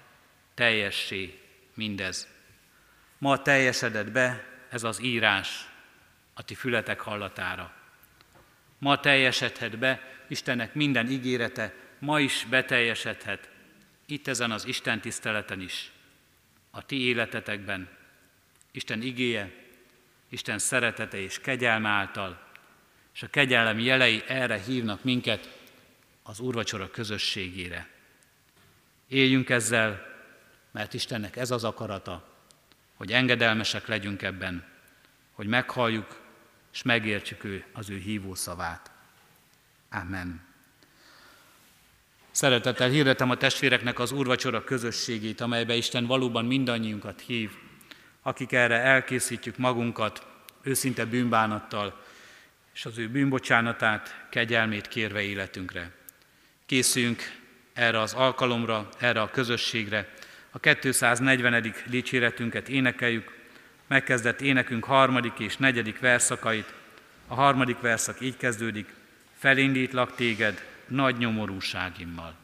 teljessé 0.54 1.40
mindez. 1.74 2.28
Ma 3.18 3.42
teljesedett 3.42 4.10
be 4.10 4.44
ez 4.68 4.84
az 4.84 5.02
írás 5.02 5.68
a 6.34 6.42
ti 6.42 6.54
fületek 6.54 7.00
hallatára. 7.00 7.72
Ma 8.78 9.00
teljesedhet 9.00 9.78
be 9.78 10.22
Istennek 10.28 10.74
minden 10.74 11.08
ígérete, 11.08 11.74
ma 11.98 12.20
is 12.20 12.46
beteljesedhet, 12.50 13.50
itt 14.06 14.28
ezen 14.28 14.50
az 14.50 14.64
Isten 14.64 15.00
tiszteleten 15.00 15.60
is, 15.60 15.90
a 16.70 16.86
ti 16.86 17.06
életetekben, 17.06 17.88
Isten 18.70 19.02
igéje, 19.02 19.69
Isten 20.32 20.58
szeretete 20.58 21.18
és 21.18 21.40
kegyelme 21.40 21.88
által, 21.88 22.40
és 23.14 23.22
a 23.22 23.26
kegyelem 23.26 23.78
jelei 23.78 24.22
erre 24.26 24.58
hívnak 24.58 25.04
minket 25.04 25.58
az 26.22 26.40
úrvacsora 26.40 26.90
közösségére. 26.90 27.88
Éljünk 29.08 29.48
ezzel, 29.48 30.06
mert 30.70 30.94
Istennek 30.94 31.36
ez 31.36 31.50
az 31.50 31.64
akarata, 31.64 32.28
hogy 32.94 33.12
engedelmesek 33.12 33.86
legyünk 33.86 34.22
ebben, 34.22 34.64
hogy 35.32 35.46
meghalljuk 35.46 36.20
és 36.72 36.82
megértsük 36.82 37.44
ő, 37.44 37.64
az 37.72 37.90
ő 37.90 37.98
hívó 37.98 38.34
szavát. 38.34 38.90
Amen. 39.90 40.48
Szeretettel 42.30 42.88
hirdetem 42.88 43.30
a 43.30 43.36
testvéreknek 43.36 43.98
az 43.98 44.12
úrvacsora 44.12 44.64
közösségét, 44.64 45.40
amelybe 45.40 45.74
Isten 45.74 46.06
valóban 46.06 46.44
mindannyiunkat 46.44 47.20
hív, 47.20 47.50
akik 48.22 48.52
erre 48.52 48.78
elkészítjük 48.78 49.56
magunkat, 49.56 50.26
őszinte 50.62 51.04
bűnbánattal, 51.04 52.00
és 52.74 52.84
az 52.84 52.98
ő 52.98 53.08
bűnbocsánatát, 53.08 54.26
kegyelmét 54.30 54.88
kérve 54.88 55.20
életünkre. 55.22 55.90
Készüljünk 56.66 57.22
erre 57.72 58.00
az 58.00 58.12
alkalomra, 58.12 58.88
erre 58.98 59.20
a 59.20 59.30
közösségre. 59.30 60.08
A 60.50 60.58
240. 60.58 61.74
dicséretünket 61.86 62.68
énekeljük, 62.68 63.38
megkezdett 63.86 64.40
énekünk 64.40 64.84
harmadik 64.84 65.38
és 65.38 65.56
negyedik 65.56 65.98
verszakait. 65.98 66.74
A 67.26 67.34
harmadik 67.34 67.80
verszak 67.80 68.20
így 68.20 68.36
kezdődik, 68.36 68.94
felindítlak 69.38 70.14
téged 70.14 70.64
nagy 70.86 71.16
nyomorúságimmal. 71.16 72.39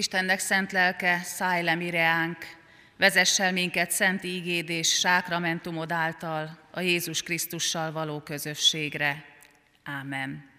Istennek 0.00 0.38
szent 0.38 0.72
lelke, 0.72 1.20
szállj 1.24 1.62
le 1.62 1.74
mireánk, 1.74 2.36
vezessel 2.96 3.52
minket 3.52 3.90
szent 3.90 4.24
ígéd 4.24 4.68
és 4.68 4.88
sákramentumod 4.98 5.92
által 5.92 6.58
a 6.70 6.80
Jézus 6.80 7.22
Krisztussal 7.22 7.92
való 7.92 8.20
közösségre. 8.20 9.24
Ámen. 9.84 10.50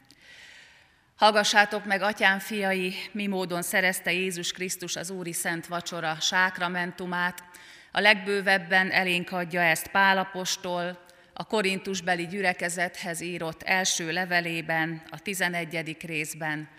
Hallgassátok 1.15 1.85
meg, 1.85 2.01
atyám 2.01 2.39
fiai, 2.39 2.93
mi 3.11 3.27
módon 3.27 3.61
szerezte 3.61 4.11
Jézus 4.11 4.51
Krisztus 4.51 4.95
az 4.95 5.09
Úri 5.09 5.33
Szent 5.33 5.67
Vacsora 5.67 6.17
sákramentumát. 6.19 7.43
A 7.91 7.99
legbővebben 7.99 8.91
elénk 8.91 9.31
adja 9.31 9.61
ezt 9.61 9.87
Pálapostól, 9.87 11.05
a 11.33 11.43
Korintusbeli 11.43 12.27
gyülekezethez 12.27 13.21
írott 13.21 13.63
első 13.63 14.11
levelében, 14.11 15.01
a 15.09 15.19
11. 15.19 15.97
részben, 16.01 16.69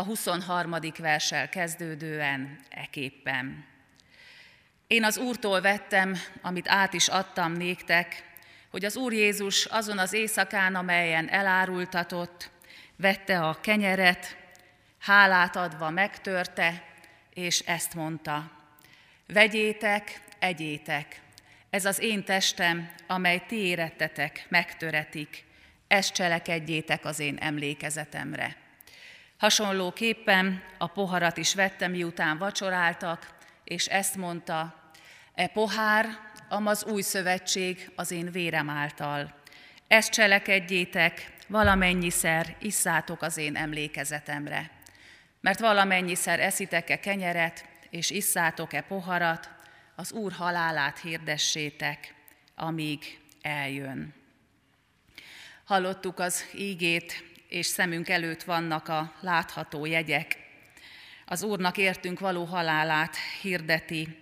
a 0.00 0.04
23. 0.04 0.76
versel 0.98 1.48
kezdődően 1.48 2.58
eképpen. 2.68 3.64
Én 4.86 5.04
az 5.04 5.18
Úrtól 5.18 5.60
vettem, 5.60 6.16
amit 6.42 6.68
át 6.68 6.92
is 6.92 7.08
adtam 7.08 7.52
néktek, 7.52 8.24
hogy 8.70 8.84
az 8.84 8.96
Úr 8.96 9.12
Jézus 9.12 9.64
azon 9.64 9.98
az 9.98 10.12
éjszakán, 10.12 10.74
amelyen 10.74 11.28
elárultatott, 11.28 12.50
vette 12.96 13.40
a 13.40 13.60
kenyeret, 13.60 14.36
hálát 14.98 15.56
adva 15.56 15.90
megtörte, 15.90 16.84
és 17.34 17.58
ezt 17.58 17.94
mondta, 17.94 18.50
vegyétek, 19.26 20.22
egyétek, 20.38 21.20
ez 21.70 21.84
az 21.84 21.98
én 21.98 22.24
testem, 22.24 22.90
amely 23.06 23.42
ti 23.46 23.56
érettetek, 23.56 24.46
megtöretik, 24.48 25.44
ezt 25.88 26.12
cselekedjétek 26.12 27.04
az 27.04 27.18
én 27.18 27.36
emlékezetemre. 27.36 28.68
Hasonlóképpen 29.40 30.62
a 30.78 30.86
poharat 30.86 31.36
is 31.36 31.54
vettem, 31.54 31.90
miután 31.90 32.38
vacsoráltak, 32.38 33.28
és 33.64 33.86
ezt 33.86 34.16
mondta, 34.16 34.74
e 35.34 35.46
pohár, 35.46 36.06
amaz 36.48 36.84
új 36.84 37.02
szövetség 37.02 37.90
az 37.96 38.10
én 38.10 38.30
vérem 38.30 38.70
által. 38.70 39.34
Ezt 39.88 40.12
cselekedjétek, 40.12 41.32
valamennyiszer 41.48 42.56
isszátok 42.58 43.22
az 43.22 43.36
én 43.36 43.56
emlékezetemre. 43.56 44.70
Mert 45.40 45.58
valamennyiszer 45.58 46.40
eszitek-e 46.40 47.00
kenyeret, 47.00 47.64
és 47.90 48.10
isszátok-e 48.10 48.80
poharat, 48.80 49.50
az 49.96 50.12
Úr 50.12 50.32
halálát 50.32 50.98
hirdessétek, 50.98 52.14
amíg 52.54 53.20
eljön. 53.42 54.14
Hallottuk 55.64 56.18
az 56.18 56.44
ígét, 56.54 57.29
és 57.50 57.66
szemünk 57.66 58.08
előtt 58.08 58.42
vannak 58.42 58.88
a 58.88 59.14
látható 59.20 59.86
jegyek. 59.86 60.38
Az 61.24 61.42
Úrnak 61.42 61.76
értünk 61.76 62.20
való 62.20 62.44
halálát 62.44 63.16
hirdeti, 63.40 64.18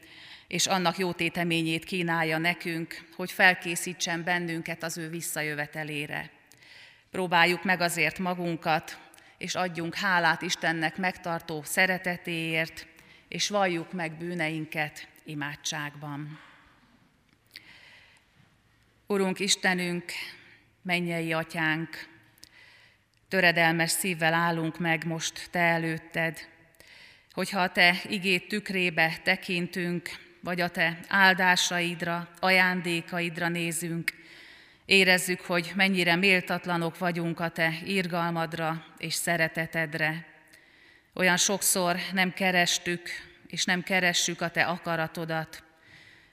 és 0.46 0.66
annak 0.66 0.98
jó 0.98 1.12
téteményét 1.12 1.84
kínálja 1.84 2.38
nekünk, 2.38 3.08
hogy 3.16 3.32
felkészítsen 3.32 4.24
bennünket 4.24 4.82
az 4.82 4.98
ő 4.98 5.08
visszajövetelére. 5.08 6.30
Próbáljuk 7.10 7.64
meg 7.64 7.80
azért 7.80 8.18
magunkat, 8.18 8.98
és 9.38 9.54
adjunk 9.54 9.94
hálát 9.94 10.42
Istennek 10.42 10.96
megtartó 10.96 11.62
szeretetéért, 11.64 12.86
és 13.28 13.48
valljuk 13.48 13.92
meg 13.92 14.12
bűneinket 14.12 15.08
imádságban. 15.24 16.40
Urunk 19.06 19.38
Istenünk, 19.38 20.12
mennyei 20.82 21.32
atyánk, 21.32 22.08
töredelmes 23.28 23.90
szívvel 23.90 24.34
állunk 24.34 24.78
meg 24.78 25.06
most 25.06 25.48
Te 25.50 25.58
előtted, 25.58 26.38
hogyha 27.32 27.60
a 27.60 27.72
Te 27.72 28.00
igét 28.08 28.48
tükrébe 28.48 29.12
tekintünk, 29.22 30.10
vagy 30.40 30.60
a 30.60 30.68
Te 30.68 30.98
áldásaidra, 31.08 32.28
ajándékaidra 32.40 33.48
nézünk, 33.48 34.12
érezzük, 34.84 35.40
hogy 35.40 35.72
mennyire 35.74 36.16
méltatlanok 36.16 36.98
vagyunk 36.98 37.40
a 37.40 37.48
Te 37.48 37.72
irgalmadra 37.84 38.84
és 38.98 39.14
szeretetedre. 39.14 40.26
Olyan 41.14 41.36
sokszor 41.36 41.96
nem 42.12 42.32
kerestük, 42.32 43.08
és 43.46 43.64
nem 43.64 43.82
keressük 43.82 44.40
a 44.40 44.50
Te 44.50 44.64
akaratodat. 44.64 45.62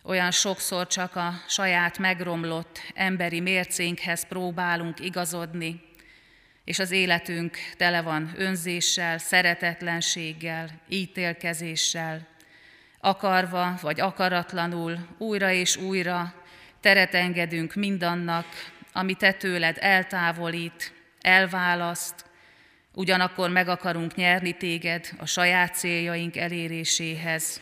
Olyan 0.04 0.32
sokszor 0.32 0.88
csak 0.88 1.16
a 1.16 1.34
saját 1.48 1.98
megromlott 1.98 2.80
emberi 2.94 3.40
mércénkhez 3.40 4.28
próbálunk 4.28 5.00
igazodni, 5.00 5.94
és 6.66 6.80
az 6.80 6.92
életünk 6.92 7.58
tele 7.78 8.02
van 8.02 8.34
önzéssel, 8.38 9.18
szeretetlenséggel, 9.18 10.70
ítélkezéssel, 10.90 12.28
akarva 13.00 13.78
vagy 13.82 14.00
akaratlanul 14.00 15.08
újra 15.18 15.52
és 15.52 15.78
újra 15.78 16.34
teret 16.80 17.14
engedünk 17.14 17.74
mindannak, 17.74 18.46
ami 18.92 19.14
te 19.14 19.32
tőled 19.32 19.78
eltávolít, 19.80 20.94
elválaszt, 21.22 22.26
ugyanakkor 22.94 23.50
meg 23.50 23.68
akarunk 23.68 24.16
nyerni 24.16 24.52
téged 24.52 25.10
a 25.18 25.26
saját 25.26 25.76
céljaink 25.76 26.38
eléréséhez, 26.38 27.62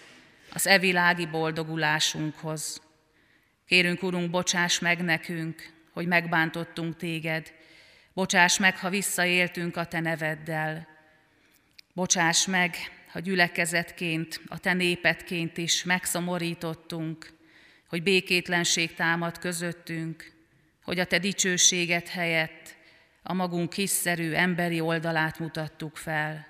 az 0.54 0.68
evilági 0.68 1.26
boldogulásunkhoz. 1.26 2.82
Kérünk, 3.68 4.04
Urunk, 4.04 4.30
bocsáss 4.30 4.80
meg 4.80 5.01
nekünk, 5.01 5.74
hogy 5.93 6.08
megbántottunk 6.08 6.97
téged, 6.97 7.54
bocsáss 8.14 8.57
meg, 8.57 8.78
ha 8.78 8.89
visszaéltünk 8.89 9.78
a 9.78 9.86
te 9.86 9.99
neveddel, 9.99 10.88
bocsáss 11.93 12.45
meg, 12.45 12.76
ha 13.11 13.20
gyülekezetként, 13.20 14.41
a 14.45 14.57
te 14.57 14.74
népetként 14.74 15.57
is 15.57 15.84
megszomorítottunk, 15.84 17.34
hogy 17.88 18.03
békétlenség 18.03 18.93
támad 18.93 19.39
közöttünk, 19.39 20.32
hogy 20.84 20.99
a 20.99 21.05
te 21.05 21.20
dicsőséget 21.20 22.07
helyett 22.07 22.76
a 23.24 23.34
magunk 23.34 23.70
kiszerű 23.70 24.32
emberi 24.32 24.80
oldalát 24.80 25.39
mutattuk 25.39 25.97
fel. 25.97 26.47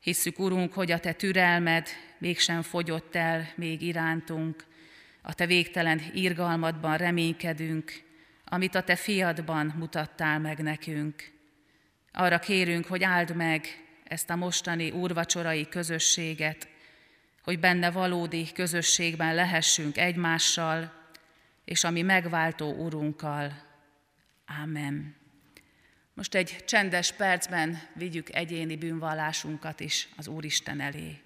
Hisszük, 0.00 0.38
Urunk, 0.38 0.72
hogy 0.72 0.90
a 0.90 0.98
Te 0.98 1.12
türelmed 1.12 1.88
mégsem 2.18 2.62
fogyott 2.62 3.16
el 3.16 3.52
még 3.56 3.82
irántunk, 3.82 4.64
a 5.22 5.34
Te 5.34 5.46
végtelen 5.46 6.02
irgalmadban 6.14 6.96
reménykedünk, 6.96 8.02
amit 8.48 8.74
a 8.74 8.82
Te 8.82 8.96
fiadban 8.96 9.74
mutattál 9.78 10.38
meg 10.38 10.58
nekünk. 10.58 11.32
Arra 12.12 12.38
kérünk, 12.38 12.86
hogy 12.86 13.02
áld 13.02 13.36
meg 13.36 13.66
ezt 14.04 14.30
a 14.30 14.36
mostani 14.36 14.90
úrvacsorai 14.90 15.68
közösséget, 15.68 16.68
hogy 17.42 17.58
benne 17.58 17.90
valódi 17.90 18.52
közösségben 18.52 19.34
lehessünk 19.34 19.96
egymással, 19.96 20.92
és 21.64 21.84
ami 21.84 22.02
megváltó 22.02 22.72
Urunkkal. 22.72 23.62
Amen. 24.62 25.16
Most 26.14 26.34
egy 26.34 26.64
csendes 26.66 27.12
percben 27.12 27.82
vigyük 27.94 28.34
egyéni 28.34 28.76
bűnvallásunkat 28.76 29.80
is 29.80 30.08
az 30.16 30.28
Úristen 30.28 30.80
elé. 30.80 31.20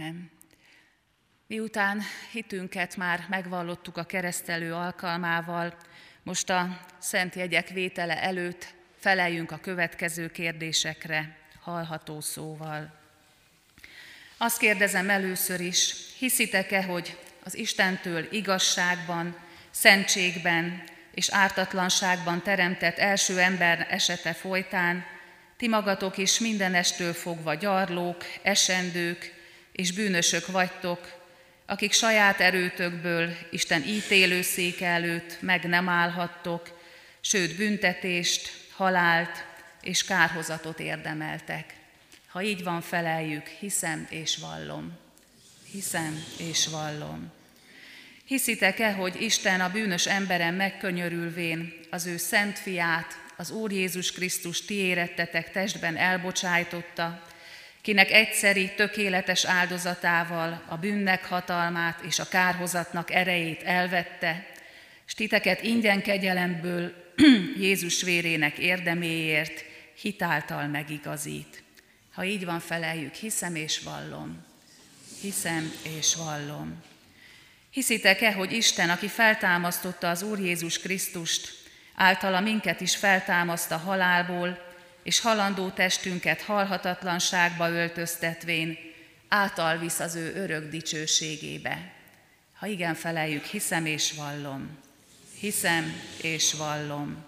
Amen. 0.00 0.30
Miután 1.46 2.02
hitünket 2.30 2.96
már 2.96 3.26
megvallottuk 3.28 3.96
a 3.96 4.04
keresztelő 4.04 4.74
alkalmával, 4.74 5.76
most 6.22 6.50
a 6.50 6.80
szent 6.98 7.34
jegyek 7.34 7.68
vétele 7.68 8.22
előtt 8.22 8.74
feleljünk 8.98 9.50
a 9.50 9.58
következő 9.58 10.30
kérdésekre 10.30 11.36
hallható 11.60 12.20
szóval. 12.20 12.98
Azt 14.36 14.58
kérdezem 14.58 15.10
először 15.10 15.60
is, 15.60 15.94
hiszitek-e, 16.18 16.82
hogy 16.82 17.18
az 17.44 17.56
Istentől 17.56 18.26
igazságban, 18.30 19.36
szentségben 19.70 20.82
és 21.14 21.28
ártatlanságban 21.28 22.42
teremtett 22.42 22.98
első 22.98 23.38
ember 23.38 23.86
esete 23.90 24.32
folytán 24.32 25.04
ti 25.56 25.68
magatok 25.68 26.16
is 26.16 26.38
mindenestől 26.38 27.12
fogva 27.12 27.54
gyarlók, 27.54 28.24
esendők, 28.42 29.39
és 29.72 29.92
bűnösök 29.92 30.46
vagytok, 30.46 31.18
akik 31.66 31.92
saját 31.92 32.40
erőtökből 32.40 33.36
Isten 33.50 33.82
ítélőszéke 33.86 34.86
előtt 34.86 35.36
meg 35.40 35.64
nem 35.64 35.88
állhattok, 35.88 36.78
sőt 37.20 37.56
büntetést, 37.56 38.52
halált 38.72 39.44
és 39.82 40.04
kárhozatot 40.04 40.80
érdemeltek. 40.80 41.74
Ha 42.26 42.42
így 42.42 42.62
van, 42.62 42.80
feleljük, 42.80 43.46
hiszem 43.46 44.06
és 44.10 44.36
vallom. 44.36 44.98
Hiszem 45.72 46.24
és 46.38 46.66
vallom. 46.66 47.32
Hiszitek-e, 48.24 48.92
hogy 48.92 49.22
Isten 49.22 49.60
a 49.60 49.70
bűnös 49.70 50.06
emberen 50.06 50.54
megkönyörülvén 50.54 51.72
az 51.90 52.06
ő 52.06 52.16
szent 52.16 52.58
fiát, 52.58 53.18
az 53.36 53.50
Úr 53.50 53.72
Jézus 53.72 54.12
Krisztus 54.12 54.64
ti 54.64 54.74
érettetek 54.74 55.50
testben 55.50 55.96
elbocsájtotta, 55.96 57.26
kinek 57.82 58.10
egyszeri, 58.10 58.72
tökéletes 58.76 59.44
áldozatával 59.44 60.62
a 60.66 60.76
bűnnek 60.76 61.24
hatalmát 61.24 62.00
és 62.00 62.18
a 62.18 62.28
kárhozatnak 62.28 63.10
erejét 63.12 63.62
elvette, 63.62 64.46
s 65.04 65.14
titeket 65.14 65.62
ingyen 65.62 66.02
kegyelemből 66.02 66.92
Jézus 67.56 68.02
vérének 68.02 68.58
érdeméért 68.58 69.64
hitáltal 70.00 70.66
megigazít. 70.66 71.62
Ha 72.12 72.24
így 72.24 72.44
van, 72.44 72.60
feleljük, 72.60 73.14
hiszem 73.14 73.54
és 73.54 73.80
vallom. 73.80 74.44
Hiszem 75.20 75.72
és 75.98 76.14
vallom. 76.14 76.82
Hiszitek-e, 77.70 78.32
hogy 78.32 78.52
Isten, 78.52 78.90
aki 78.90 79.08
feltámasztotta 79.08 80.10
az 80.10 80.22
Úr 80.22 80.38
Jézus 80.38 80.78
Krisztust, 80.78 81.52
általa 81.94 82.40
minket 82.40 82.80
is 82.80 82.96
feltámaszt 82.96 83.70
a 83.70 83.76
halálból, 83.76 84.69
és 85.02 85.20
halandó 85.20 85.68
testünket 85.68 86.42
halhatatlanságba 86.42 87.70
öltöztetvén, 87.70 88.78
által 89.28 89.78
visz 89.78 90.00
az 90.00 90.14
ő 90.14 90.34
örök 90.34 90.70
dicsőségébe. 90.70 91.92
Ha 92.58 92.66
igen, 92.66 92.94
feleljük, 92.94 93.44
hiszem 93.44 93.86
és 93.86 94.12
vallom. 94.12 94.78
Hiszem 95.38 96.00
és 96.22 96.52
vallom. 96.52 97.24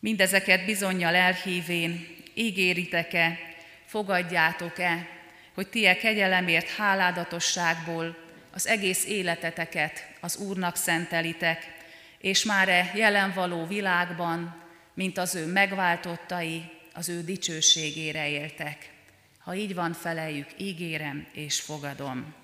Mindezeket 0.00 0.64
bizonyal 0.64 1.14
elhívén, 1.14 2.16
ígéritek-e, 2.34 3.38
fogadjátok-e, 3.86 5.08
hogy 5.54 5.68
ti 5.68 5.86
e 5.86 5.96
kegyelemért 5.96 6.68
háládatosságból 6.68 8.16
az 8.52 8.66
egész 8.66 9.04
életeteket 9.04 10.08
az 10.20 10.36
Úrnak 10.36 10.76
szentelitek, 10.76 11.76
és 12.18 12.44
már 12.44 12.68
e 12.68 12.90
jelen 12.94 13.32
való 13.32 13.66
világban, 13.66 14.62
mint 14.98 15.18
az 15.18 15.34
ő 15.34 15.46
megváltottai, 15.46 16.70
az 16.92 17.08
ő 17.08 17.22
dicsőségére 17.22 18.28
éltek. 18.28 18.90
Ha 19.38 19.54
így 19.54 19.74
van, 19.74 19.92
feleljük, 19.92 20.48
ígérem 20.56 21.26
és 21.32 21.60
fogadom. 21.60 22.34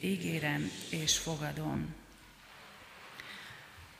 Ígérem 0.00 0.70
és 0.90 1.18
fogadom. 1.18 1.94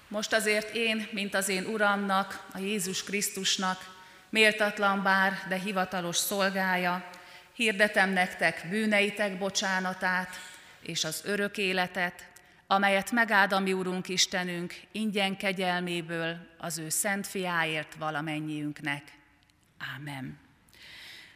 Most 0.08 0.32
azért 0.32 0.74
én, 0.74 1.08
mint 1.12 1.34
az 1.34 1.48
én 1.48 1.64
Uramnak, 1.64 2.46
a 2.52 2.58
Jézus 2.58 3.04
Krisztusnak, 3.04 3.94
méltatlan 4.28 5.02
bár, 5.02 5.44
de 5.48 5.58
hivatalos 5.58 6.16
szolgája, 6.16 7.10
hirdetem 7.52 8.10
nektek 8.10 8.66
bűneitek 8.68 9.38
bocsánatát 9.38 10.40
és 10.80 11.04
az 11.04 11.22
örök 11.24 11.58
életet, 11.58 12.26
amelyet 12.66 13.10
megáld 13.10 13.52
a 13.52 13.60
mi 13.60 13.72
Úrunk 13.72 14.08
Istenünk 14.08 14.74
ingyen 14.92 15.36
kegyelméből 15.36 16.36
az 16.58 16.78
ő 16.78 16.88
szent 16.88 17.26
fiáért 17.26 17.94
valamennyiünknek. 17.94 19.02
Ámen. 19.94 20.38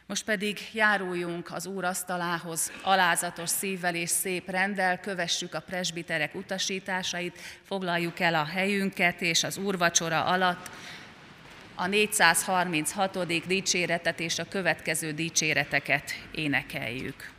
Most 0.05 0.25
pedig 0.25 0.59
járuljunk 0.73 1.51
az 1.51 1.65
Úr 1.65 1.83
asztalához 1.83 2.71
alázatos 2.81 3.49
szívvel 3.49 3.95
és 3.95 4.09
szép 4.09 4.49
rendel, 4.49 4.99
kövessük 4.99 5.53
a 5.53 5.59
presbiterek 5.59 6.35
utasításait, 6.35 7.39
foglaljuk 7.63 8.19
el 8.19 8.35
a 8.35 8.45
helyünket, 8.45 9.21
és 9.21 9.43
az 9.43 9.57
úrvacsora 9.57 10.23
alatt 10.23 10.69
a 11.75 11.87
436. 11.87 13.45
dicséretet 13.47 14.19
és 14.19 14.39
a 14.39 14.47
következő 14.47 15.11
dicséreteket 15.11 16.11
énekeljük. 16.31 17.31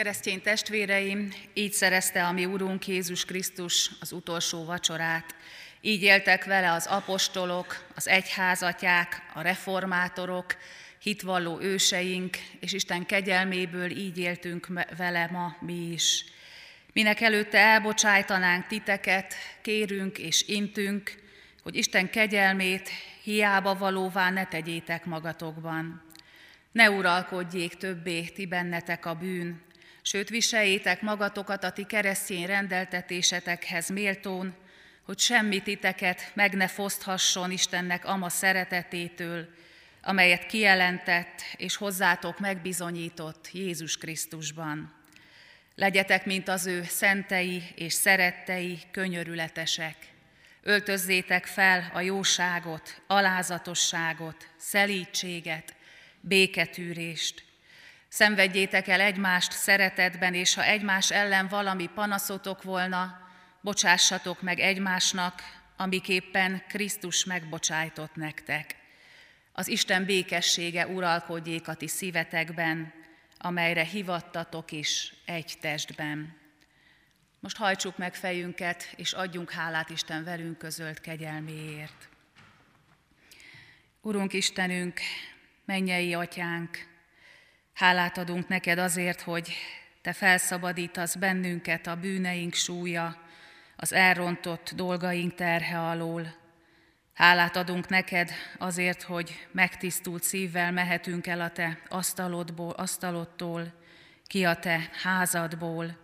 Keresztény 0.00 0.42
testvéreim, 0.42 1.32
így 1.54 1.72
szerezte 1.72 2.26
a 2.26 2.32
mi 2.32 2.44
Urunk 2.44 2.86
Jézus 2.86 3.24
Krisztus 3.24 3.90
az 4.00 4.12
utolsó 4.12 4.64
vacsorát. 4.64 5.34
Így 5.80 6.02
éltek 6.02 6.44
vele 6.44 6.72
az 6.72 6.86
apostolok, 6.86 7.86
az 7.94 8.08
egyházatják, 8.08 9.22
a 9.34 9.40
reformátorok, 9.40 10.56
hitvalló 10.98 11.60
őseink, 11.60 12.36
és 12.60 12.72
Isten 12.72 13.06
kegyelméből 13.06 13.90
így 13.90 14.18
éltünk 14.18 14.68
vele 14.96 15.28
ma 15.32 15.56
mi 15.60 15.92
is. 15.92 16.24
Minek 16.92 17.20
előtte 17.20 17.58
elbocsájtanánk 17.58 18.66
titeket, 18.66 19.34
kérünk 19.62 20.18
és 20.18 20.48
intünk, 20.48 21.12
hogy 21.62 21.76
Isten 21.76 22.10
kegyelmét 22.10 22.88
hiába 23.22 23.74
valóvá 23.74 24.30
ne 24.30 24.46
tegyétek 24.46 25.04
magatokban. 25.04 26.02
Ne 26.72 26.90
uralkodjék 26.90 27.74
többé 27.74 28.24
ti 28.24 28.46
bennetek 28.46 29.06
a 29.06 29.14
bűn, 29.14 29.68
sőt 30.02 30.28
viseljétek 30.28 31.02
magatokat 31.02 31.64
a 31.64 31.70
ti 31.70 31.84
keresztény 31.84 32.46
rendeltetésetekhez 32.46 33.88
méltón, 33.88 34.54
hogy 35.02 35.18
semmi 35.18 35.62
titeket 35.62 36.30
meg 36.34 36.54
ne 36.54 36.68
foszthasson 36.68 37.50
Istennek 37.50 38.04
ama 38.04 38.28
szeretetétől, 38.28 39.48
amelyet 40.02 40.46
kijelentett 40.46 41.42
és 41.56 41.76
hozzátok 41.76 42.38
megbizonyított 42.38 43.48
Jézus 43.52 43.96
Krisztusban. 43.96 44.92
Legyetek, 45.74 46.26
mint 46.26 46.48
az 46.48 46.66
ő 46.66 46.82
szentei 46.82 47.62
és 47.74 47.92
szerettei, 47.92 48.78
könyörületesek. 48.90 49.96
Öltözzétek 50.62 51.46
fel 51.46 51.90
a 51.94 52.00
jóságot, 52.00 53.02
alázatosságot, 53.06 54.48
szelítséget, 54.56 55.74
béketűrést. 56.20 57.49
Szenvedjétek 58.12 58.88
el 58.88 59.00
egymást 59.00 59.52
szeretetben, 59.52 60.34
és 60.34 60.54
ha 60.54 60.64
egymás 60.64 61.10
ellen 61.10 61.48
valami 61.48 61.86
panaszotok 61.86 62.62
volna, 62.62 63.18
bocsássatok 63.60 64.42
meg 64.42 64.58
egymásnak, 64.58 65.42
amiképpen 65.76 66.62
Krisztus 66.68 67.24
megbocsájtott 67.24 68.14
nektek. 68.14 68.76
Az 69.52 69.68
Isten 69.68 70.04
békessége 70.04 70.86
uralkodjék 70.86 71.68
a 71.68 71.74
ti 71.74 71.88
szívetekben, 71.88 72.92
amelyre 73.38 73.84
hivattatok 73.84 74.72
is 74.72 75.14
egy 75.24 75.54
testben. 75.60 76.36
Most 77.40 77.56
hajtsuk 77.56 77.98
meg 77.98 78.14
fejünket, 78.14 78.92
és 78.96 79.12
adjunk 79.12 79.50
hálát 79.50 79.90
Isten 79.90 80.24
velünk 80.24 80.58
közölt 80.58 81.00
kegyelméért. 81.00 82.08
Urunk 84.00 84.32
Istenünk, 84.32 85.00
mennyei 85.64 86.14
atyánk, 86.14 86.89
hálát 87.80 88.18
adunk 88.18 88.48
neked 88.48 88.78
azért, 88.78 89.20
hogy 89.20 89.52
te 90.02 90.12
felszabadítasz 90.12 91.14
bennünket 91.14 91.86
a 91.86 91.96
bűneink 91.96 92.54
súlya, 92.54 93.16
az 93.76 93.92
elrontott 93.92 94.72
dolgaink 94.74 95.34
terhe 95.34 95.80
alól. 95.80 96.34
Hálát 97.14 97.56
adunk 97.56 97.88
neked 97.88 98.30
azért, 98.58 99.02
hogy 99.02 99.46
megtisztult 99.52 100.22
szívvel 100.22 100.72
mehetünk 100.72 101.26
el 101.26 101.40
a 101.40 101.50
te 101.50 101.78
asztalodból, 101.88 102.70
asztalodtól, 102.70 103.72
ki 104.26 104.44
a 104.44 104.54
te 104.54 104.90
házadból. 105.02 105.96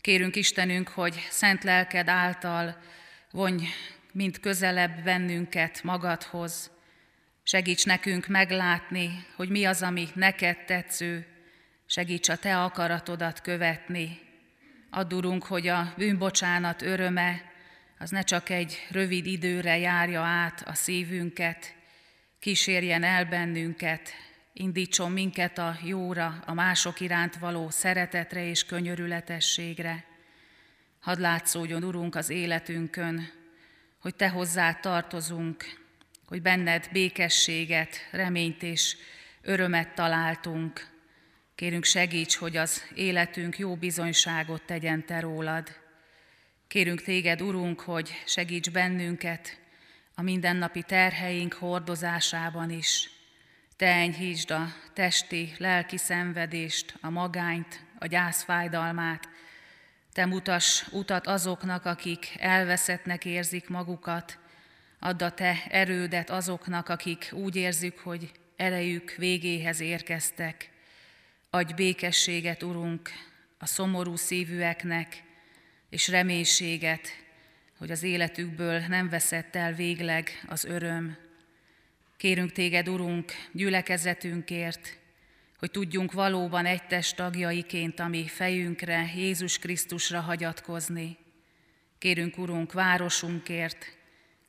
Kérünk 0.00 0.36
Istenünk, 0.36 0.88
hogy 0.88 1.26
szent 1.30 1.64
lelked 1.64 2.08
által 2.08 2.76
vonj 3.30 3.66
mint 4.12 4.40
közelebb 4.40 5.02
bennünket 5.02 5.82
magadhoz. 5.82 6.75
Segíts 7.48 7.86
nekünk 7.86 8.26
meglátni, 8.26 9.26
hogy 9.36 9.48
mi 9.48 9.64
az, 9.64 9.82
ami 9.82 10.08
neked 10.14 10.64
tetsző, 10.64 11.26
segíts 11.86 12.28
a 12.28 12.36
te 12.36 12.62
akaratodat 12.62 13.40
követni, 13.40 14.20
Add, 14.90 15.14
Urunk, 15.14 15.44
hogy 15.44 15.68
a 15.68 15.94
bűnbocsánat 15.96 16.82
öröme 16.82 17.42
az 17.98 18.10
ne 18.10 18.22
csak 18.22 18.48
egy 18.48 18.86
rövid 18.90 19.26
időre 19.26 19.78
járja 19.78 20.20
át 20.20 20.62
a 20.68 20.74
szívünket, 20.74 21.74
kísérjen 22.38 23.02
el 23.02 23.24
bennünket, 23.24 24.10
indítson 24.52 25.12
minket 25.12 25.58
a 25.58 25.76
jóra, 25.82 26.42
a 26.46 26.54
mások 26.54 27.00
iránt 27.00 27.36
való 27.36 27.70
szeretetre 27.70 28.48
és 28.48 28.64
könyörületességre. 28.64 30.04
Hadd 31.00 31.20
látszódjon, 31.20 31.84
Urunk, 31.84 32.14
az 32.14 32.30
életünkön, 32.30 33.30
hogy 33.98 34.14
Te 34.14 34.28
hozzá 34.28 34.72
tartozunk, 34.72 35.85
hogy 36.26 36.42
benned 36.42 36.88
békességet, 36.92 38.08
reményt 38.10 38.62
és 38.62 38.96
örömet 39.42 39.94
találtunk, 39.94 40.94
Kérünk 41.56 41.84
segíts, 41.84 42.36
hogy 42.36 42.56
az 42.56 42.82
életünk 42.94 43.58
jó 43.58 43.76
bizonyságot 43.76 44.62
tegyen 44.62 45.04
Te 45.06 45.20
rólad. 45.20 45.68
Kérünk 46.68 47.02
Téged, 47.02 47.42
Urunk, 47.42 47.80
hogy 47.80 48.22
segíts 48.26 48.70
bennünket 48.70 49.58
a 50.14 50.22
mindennapi 50.22 50.82
terheink 50.82 51.52
hordozásában 51.52 52.70
is. 52.70 53.10
Te 53.76 53.86
enyhítsd 53.86 54.50
a 54.50 54.74
testi, 54.92 55.54
lelki 55.58 55.96
szenvedést, 55.96 56.94
a 57.00 57.10
magányt, 57.10 57.80
a 57.98 58.06
gyászfájdalmát. 58.06 59.28
Te 60.12 60.26
mutass 60.26 60.86
utat 60.90 61.26
azoknak, 61.26 61.84
akik 61.84 62.34
elveszettnek 62.38 63.24
érzik 63.24 63.68
magukat. 63.68 64.38
Add 64.98 65.22
a 65.22 65.30
Te 65.30 65.66
erődet 65.68 66.30
azoknak, 66.30 66.88
akik 66.88 67.30
úgy 67.32 67.56
érzik, 67.56 67.98
hogy 67.98 68.30
erejük 68.56 69.10
végéhez 69.10 69.80
érkeztek. 69.80 70.70
Adj 71.50 71.72
békességet, 71.72 72.62
Urunk, 72.62 73.10
a 73.58 73.66
szomorú 73.66 74.16
szívűeknek, 74.16 75.22
és 75.90 76.08
reménységet, 76.08 77.08
hogy 77.78 77.90
az 77.90 78.02
életükből 78.02 78.78
nem 78.88 79.08
veszett 79.08 79.56
el 79.56 79.72
végleg 79.72 80.44
az 80.46 80.64
öröm. 80.64 81.16
Kérünk 82.16 82.52
téged, 82.52 82.88
Urunk, 82.88 83.32
gyülekezetünkért, 83.52 84.98
hogy 85.58 85.70
tudjunk 85.70 86.12
valóban 86.12 86.66
egy 86.66 86.86
test 86.86 87.16
tagjaiként 87.16 88.00
a 88.00 88.08
mi 88.08 88.26
fejünkre, 88.26 89.10
Jézus 89.14 89.58
Krisztusra 89.58 90.20
hagyatkozni. 90.20 91.16
Kérünk, 91.98 92.38
Urunk, 92.38 92.72
városunkért, 92.72 93.95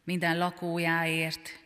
minden 0.08 0.38
lakójáért, 0.38 1.60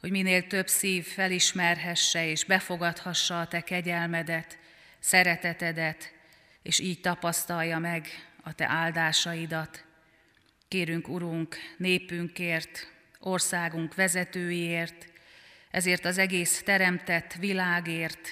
hogy 0.00 0.10
minél 0.10 0.46
több 0.46 0.68
szív 0.68 1.06
felismerhesse 1.06 2.26
és 2.26 2.44
befogadhassa 2.44 3.40
a 3.40 3.46
Te 3.46 3.60
kegyelmedet, 3.60 4.58
szeretetedet, 4.98 6.12
és 6.62 6.78
így 6.78 7.00
tapasztalja 7.00 7.78
meg 7.78 8.08
a 8.42 8.52
Te 8.52 8.66
áldásaidat. 8.66 9.84
Kérünk, 10.68 11.08
Urunk, 11.08 11.56
népünkért, 11.76 12.92
országunk 13.18 13.94
vezetőiért, 13.94 15.06
ezért 15.70 16.04
az 16.04 16.18
egész 16.18 16.62
teremtett 16.62 17.32
világért, 17.32 18.28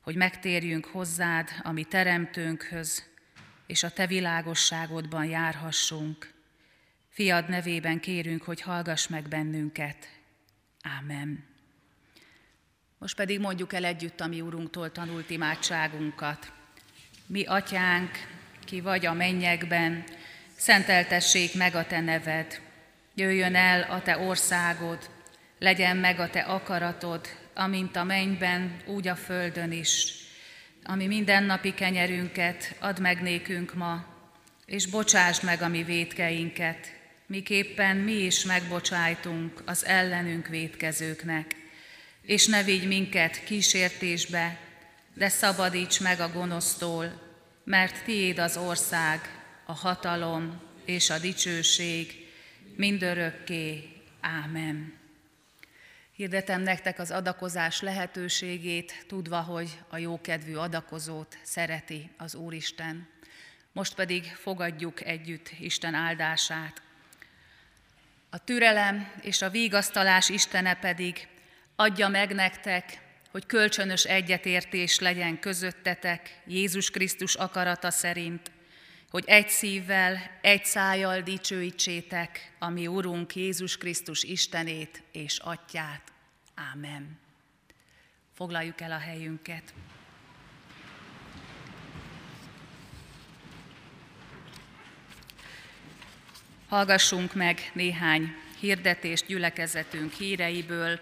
hogy 0.00 0.16
megtérjünk 0.16 0.86
hozzád, 0.86 1.48
ami 1.62 1.84
teremtőnkhöz, 1.84 3.06
és 3.66 3.82
a 3.82 3.90
Te 3.90 4.06
világosságodban 4.06 5.24
járhassunk. 5.24 6.36
Fiad 7.18 7.48
nevében 7.48 8.00
kérünk, 8.00 8.42
hogy 8.42 8.60
hallgass 8.60 9.06
meg 9.06 9.28
bennünket. 9.28 9.96
Ámen. 10.82 11.44
Most 12.98 13.16
pedig 13.16 13.40
mondjuk 13.40 13.72
el 13.72 13.84
együtt 13.84 14.20
a 14.20 14.26
mi 14.26 14.40
Urunktól 14.40 14.92
tanult 14.92 15.30
imádságunkat. 15.30 16.52
Mi, 17.26 17.44
Atyánk, 17.44 18.10
ki 18.64 18.80
vagy 18.80 19.06
a 19.06 19.12
mennyekben, 19.12 20.04
szenteltessék 20.56 21.54
meg 21.54 21.74
a 21.74 21.86
Te 21.86 22.00
neved. 22.00 22.60
Jöjjön 23.14 23.54
el 23.54 23.82
a 23.82 24.02
Te 24.02 24.18
országod, 24.18 25.10
legyen 25.58 25.96
meg 25.96 26.20
a 26.20 26.30
Te 26.30 26.40
akaratod, 26.40 27.26
amint 27.54 27.96
a 27.96 28.04
mennyben, 28.04 28.76
úgy 28.86 29.08
a 29.08 29.16
földön 29.16 29.72
is. 29.72 30.12
Ami 30.84 31.06
mindennapi 31.06 31.74
kenyerünket 31.74 32.76
add 32.78 33.00
meg 33.00 33.22
nékünk 33.22 33.74
ma, 33.74 34.04
és 34.66 34.86
bocsásd 34.86 35.44
meg 35.44 35.62
a 35.62 35.68
mi 35.68 35.82
védkeinket, 35.82 36.96
miképpen 37.28 37.96
mi 37.96 38.12
is 38.12 38.44
megbocsájtunk 38.44 39.62
az 39.64 39.84
ellenünk 39.84 40.46
védkezőknek 40.46 41.56
és 42.28 42.46
ne 42.46 42.62
vigy 42.62 42.86
minket 42.86 43.44
kísértésbe, 43.44 44.58
de 45.14 45.28
szabadíts 45.28 46.00
meg 46.00 46.20
a 46.20 46.32
gonosztól, 46.32 47.20
mert 47.64 48.04
tiéd 48.04 48.38
az 48.38 48.56
ország, 48.56 49.20
a 49.64 49.72
hatalom 49.72 50.60
és 50.84 51.10
a 51.10 51.18
dicsőség 51.18 52.26
mindörökké. 52.76 53.88
Ámen. 54.20 54.92
Hirdetem 56.12 56.62
nektek 56.62 56.98
az 56.98 57.10
adakozás 57.10 57.80
lehetőségét, 57.80 59.04
tudva, 59.06 59.40
hogy 59.40 59.78
a 59.88 59.98
jókedvű 59.98 60.54
adakozót 60.54 61.38
szereti 61.42 62.10
az 62.16 62.34
Úristen. 62.34 63.08
Most 63.72 63.94
pedig 63.94 64.24
fogadjuk 64.24 65.04
együtt 65.04 65.50
Isten 65.60 65.94
áldását. 65.94 66.82
A 68.30 68.44
türelem 68.44 69.12
és 69.20 69.42
a 69.42 69.50
vígasztalás 69.50 70.28
Istene 70.28 70.74
pedig 70.74 71.28
adja 71.76 72.08
meg 72.08 72.34
nektek 72.34 73.06
hogy 73.30 73.46
kölcsönös 73.46 74.04
egyetértés 74.04 74.98
legyen 74.98 75.38
közöttetek 75.38 76.40
Jézus 76.46 76.90
Krisztus 76.90 77.34
akarata 77.34 77.90
szerint, 77.90 78.50
hogy 79.10 79.24
egy 79.26 79.48
szívvel, 79.48 80.38
egy 80.40 80.64
szájjal 80.64 81.20
dicsőítsétek 81.20 82.52
a 82.58 82.68
mi 82.68 82.86
Urunk 82.86 83.36
Jézus 83.36 83.76
Krisztus 83.76 84.22
Istenét 84.22 85.02
és 85.12 85.38
Atyát. 85.38 86.02
Ámen. 86.54 87.18
Foglaljuk 88.34 88.80
el 88.80 88.92
a 88.92 88.98
helyünket. 88.98 89.74
Hallgassunk 96.68 97.34
meg 97.34 97.70
néhány 97.72 98.34
hirdetést 98.60 99.26
gyülekezetünk 99.26 100.12
híreiből. 100.12 101.00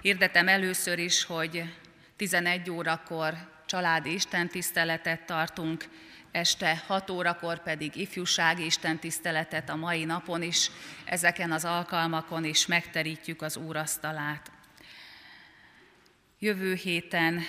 Hirdetem 0.00 0.48
először 0.48 0.98
is, 0.98 1.24
hogy 1.24 1.64
11 2.16 2.70
órakor 2.70 3.34
családi 3.66 4.12
istentiszteletet 4.12 5.20
tartunk, 5.26 5.84
este 6.30 6.82
6 6.86 7.10
órakor 7.10 7.62
pedig 7.62 7.96
ifjúsági 7.96 8.64
istentiszteletet 8.64 9.68
a 9.68 9.76
mai 9.76 10.04
napon 10.04 10.42
is. 10.42 10.70
Ezeken 11.04 11.52
az 11.52 11.64
alkalmakon 11.64 12.44
is 12.44 12.66
megterítjük 12.66 13.42
az 13.42 13.56
úrasztalát. 13.56 14.50
Jövő 16.38 16.74
héten 16.74 17.42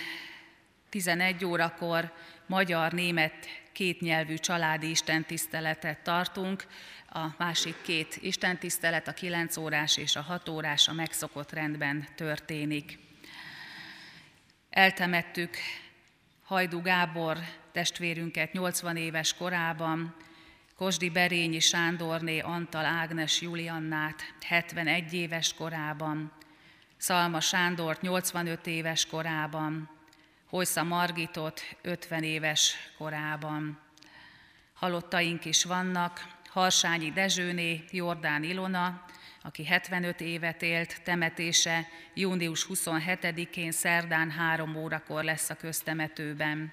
11 0.88 1.44
órakor 1.44 2.12
magyar-német 2.46 3.61
kétnyelvű 3.72 4.34
családi 4.34 4.90
istentiszteletet 4.90 5.98
tartunk. 5.98 6.66
A 7.08 7.26
másik 7.38 7.82
két 7.82 8.18
istentisztelet, 8.20 9.08
a 9.08 9.12
9 9.12 9.56
órás 9.56 9.96
és 9.96 10.16
a 10.16 10.22
6 10.22 10.48
órás 10.48 10.88
a 10.88 10.92
megszokott 10.92 11.52
rendben 11.52 12.08
történik. 12.16 12.98
Eltemettük 14.70 15.56
Hajdu 16.44 16.82
Gábor 16.82 17.38
testvérünket 17.72 18.52
80 18.52 18.96
éves 18.96 19.34
korában, 19.34 20.14
Kosdi 20.76 21.10
Berényi 21.10 21.60
Sándorné 21.60 22.38
Antal 22.38 22.84
Ágnes 22.84 23.40
Juliannát 23.40 24.34
71 24.46 25.12
éves 25.12 25.54
korában, 25.54 26.32
Szalma 26.96 27.40
Sándort 27.40 28.00
85 28.00 28.66
éves 28.66 29.06
korában, 29.06 29.91
Hojsza 30.52 30.82
Margitot 30.82 31.60
50 31.82 32.22
éves 32.22 32.74
korában. 32.98 33.80
Halottaink 34.74 35.44
is 35.44 35.64
vannak, 35.64 36.26
Harsányi 36.48 37.10
Dezsőné, 37.12 37.84
Jordán 37.90 38.42
Ilona, 38.42 39.04
aki 39.42 39.64
75 39.64 40.20
évet 40.20 40.62
élt, 40.62 41.02
temetése 41.02 41.88
június 42.14 42.66
27-én 42.68 43.70
szerdán 43.70 44.30
3 44.30 44.76
órakor 44.76 45.24
lesz 45.24 45.50
a 45.50 45.54
köztemetőben. 45.54 46.72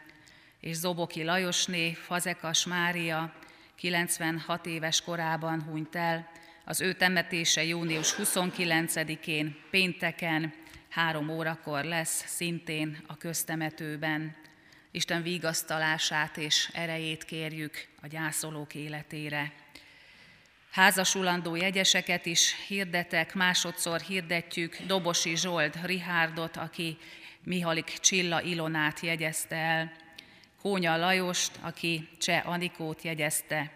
És 0.59 0.75
Zoboki 0.75 1.23
Lajosné, 1.23 1.93
Fazekas 1.93 2.65
Mária, 2.65 3.33
96 3.75 4.65
éves 4.65 5.01
korában 5.01 5.61
hunyt 5.61 5.95
el, 5.95 6.31
az 6.65 6.81
ő 6.81 6.93
temetése 6.93 7.63
június 7.63 8.15
29-én, 8.17 9.55
pénteken, 9.69 10.53
három 10.89 11.29
órakor 11.29 11.83
lesz, 11.83 12.23
szintén 12.27 13.03
a 13.07 13.17
köztemetőben. 13.17 14.35
Isten 14.91 15.21
vigasztalását 15.21 16.37
és 16.37 16.69
erejét 16.73 17.23
kérjük 17.23 17.87
a 18.01 18.07
gyászolók 18.07 18.75
életére. 18.75 19.51
Házasulandó 20.71 21.55
jegyeseket 21.55 22.25
is 22.25 22.55
hirdetek, 22.67 23.33
másodszor 23.33 23.99
hirdetjük 23.99 24.77
Dobosi 24.87 25.35
Zsold 25.35 25.79
Rihárdot, 25.83 26.57
aki 26.57 26.97
Mihalik 27.43 27.85
Csilla 27.85 28.41
Ilonát 28.41 28.99
jegyezte 28.99 29.55
el, 29.55 29.91
Kónya 30.61 30.97
Lajost, 30.97 31.51
aki 31.61 32.09
Cseh 32.19 32.47
Anikót 32.49 33.01
jegyezte, 33.01 33.71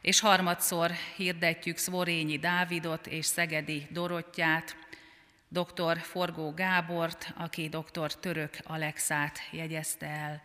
és 0.00 0.20
harmadszor 0.20 0.90
hirdetjük 1.16 1.76
Szvorényi 1.76 2.38
Dávidot 2.38 3.06
és 3.06 3.26
Szegedi 3.26 3.86
Dorottyát, 3.90 4.76
dr. 5.48 5.98
Forgó 5.98 6.52
Gábort, 6.54 7.32
aki 7.36 7.68
dr. 7.68 8.14
Török 8.14 8.56
Alexát 8.62 9.38
jegyezte 9.50 10.06
el. 10.06 10.42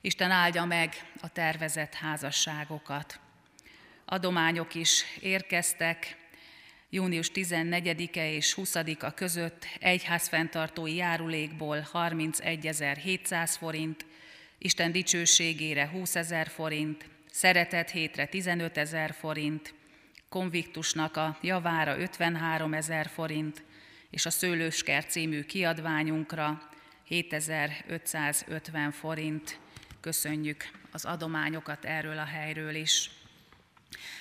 Isten 0.00 0.30
áldja 0.30 0.64
meg 0.64 0.94
a 1.20 1.28
tervezett 1.28 1.94
házasságokat. 1.94 3.20
Adományok 4.04 4.74
is 4.74 5.04
érkeztek, 5.20 6.16
június 6.90 7.30
14-e 7.34 8.30
és 8.30 8.54
20-a 8.56 9.14
között 9.14 9.66
egyházfenntartói 9.80 10.94
járulékból 10.94 11.88
31.700 11.92 13.54
forint, 13.58 14.06
Isten 14.58 14.92
dicsőségére 14.92 15.88
20 15.88 16.14
ezer 16.14 16.48
forint, 16.48 17.08
szeretet 17.30 17.90
hétre 17.90 18.26
15 18.26 18.76
ezer 18.76 19.14
forint, 19.18 19.74
konviktusnak 20.28 21.16
a 21.16 21.38
javára 21.42 21.98
53 21.98 22.74
ezer 22.74 23.06
forint, 23.06 23.64
és 24.16 24.26
a 24.26 24.30
Szőlőskert 24.30 25.10
című 25.10 25.44
kiadványunkra 25.44 26.68
7550 27.04 28.90
forint. 28.90 29.58
Köszönjük 30.00 30.68
az 30.92 31.04
adományokat 31.04 31.84
erről 31.84 32.18
a 32.18 32.24
helyről 32.24 32.74
is. 32.74 33.10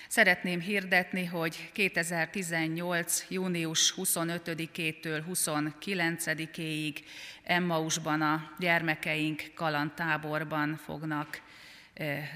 Szeretném 0.07 0.59
hirdetni, 0.59 1.25
hogy 1.25 1.71
2018. 1.73 3.25
június 3.29 3.93
25-től 3.97 5.23
29-éig 5.33 6.95
Emmausban 7.43 8.21
a 8.21 8.51
gyermekeink 8.59 9.51
kalandtáborban 9.53 10.79
fognak 10.83 11.41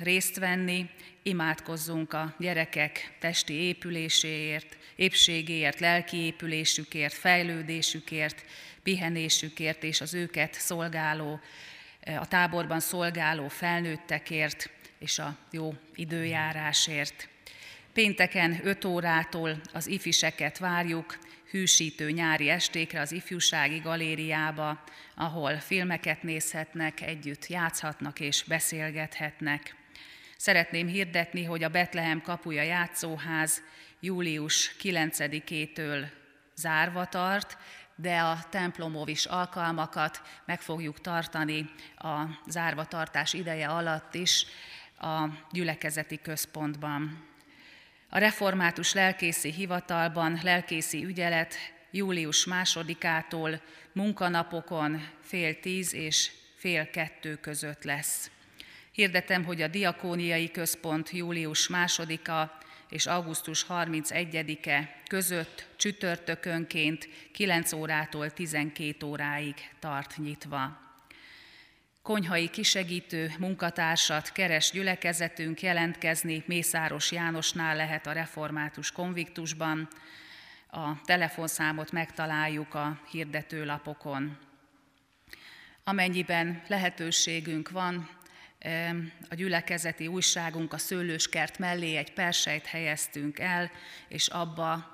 részt 0.04 0.38
venni, 0.38 0.90
imádkozzunk 1.24 2.14
a 2.14 2.36
gyerekek 2.40 3.16
testi 3.20 3.54
épüléséért, 3.54 4.78
épségéért, 4.96 5.80
lelki 5.80 6.18
épülésükért, 6.18 7.14
fejlődésükért, 7.14 8.46
pihenésükért 8.84 9.84
és 9.84 10.02
az 10.02 10.14
őket 10.14 10.54
szolgáló, 10.54 11.40
a 12.20 12.28
táborban 12.28 12.80
szolgáló 12.80 13.48
felnőttekért 13.48 14.70
és 15.00 15.20
a 15.20 15.38
jó 15.52 15.74
időjárásért. 15.96 17.28
Pénteken 17.94 18.60
5 18.64 18.86
órától 18.86 19.62
az 19.74 19.88
ifiseket 19.88 20.58
várjuk, 20.58 21.18
hűsítő 21.52 22.12
nyári 22.12 22.50
estékre 22.50 23.00
az 23.00 23.12
ifjúsági 23.12 23.80
galériába, 23.80 24.84
ahol 25.16 25.58
filmeket 25.58 26.24
nézhetnek, 26.24 27.02
együtt 27.02 27.48
játszhatnak 27.48 28.20
és 28.20 28.44
beszélgethetnek. 28.44 29.76
Szeretném 30.38 30.88
hirdetni, 30.88 31.44
hogy 31.44 31.64
a 31.64 31.70
Betlehem 31.70 32.22
kapuja 32.22 32.62
játszóház 32.62 33.62
július 34.00 34.76
9-től 34.82 36.06
zárva 36.56 37.06
tart, 37.06 37.58
de 37.96 38.20
a 38.20 38.40
templomovis 38.50 39.26
alkalmakat 39.26 40.22
meg 40.46 40.62
fogjuk 40.62 41.02
tartani 41.02 41.70
a 41.98 42.24
zárvatartás 42.48 43.34
ideje 43.34 43.68
alatt 43.68 44.16
is 44.16 44.46
a 45.00 45.28
gyülekezeti 45.52 46.20
központban. 46.22 47.29
A 48.12 48.18
református 48.18 48.94
lelkészi 48.94 49.52
hivatalban 49.52 50.40
lelkészi 50.44 51.06
ügyelet 51.06 51.56
július 51.92 52.46
másodikától 52.46 53.62
munkanapokon 53.92 55.08
fél 55.22 55.60
tíz 55.60 55.94
és 55.94 56.32
fél 56.56 56.90
kettő 56.90 57.36
között 57.36 57.84
lesz. 57.84 58.32
Hirdetem, 58.92 59.44
hogy 59.44 59.62
a 59.62 59.68
Diakóniai 59.68 60.52
Központ 60.52 61.10
július 61.10 61.68
másodika 61.68 62.58
és 62.90 63.06
augusztus 63.06 63.66
31-e 63.70 65.02
között 65.08 65.68
csütörtökönként 65.76 67.10
9 67.32 67.74
órától 67.74 68.32
12 68.32 69.06
óráig 69.06 69.56
tart 69.80 70.18
nyitva. 70.18 70.89
Konyhai 72.10 72.50
kisegítő 72.50 73.34
munkatársat 73.40 74.32
keres 74.32 74.72
gyülekezetünk 74.72 75.62
jelentkezni 75.62 76.44
Mészáros 76.46 77.12
Jánosnál 77.12 77.76
lehet 77.76 78.08
a 78.08 78.12
református 78.12 78.92
konviktusban. 78.92 79.88
A 80.72 81.02
telefonszámot 81.02 81.92
megtaláljuk 81.92 82.74
a 82.74 83.00
hirdetőlapokon. 83.12 84.38
Amennyiben 85.84 86.62
lehetőségünk 86.68 87.70
van, 87.70 88.10
a 89.30 89.36
gyülekezeti 89.36 90.08
újságunk 90.08 90.74
a 90.74 90.78
szőlőskert 90.78 91.58
mellé 91.58 91.96
egy 91.96 92.14
persejt 92.14 92.66
helyeztünk 92.66 93.40
el, 93.40 93.72
és 94.08 94.28
abba 94.28 94.92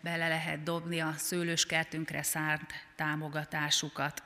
bele 0.00 0.28
lehet 0.28 0.62
dobni 0.62 1.00
a 1.00 1.14
szőlőskertünkre 1.16 2.22
szánt 2.22 2.72
támogatásukat. 2.96 4.22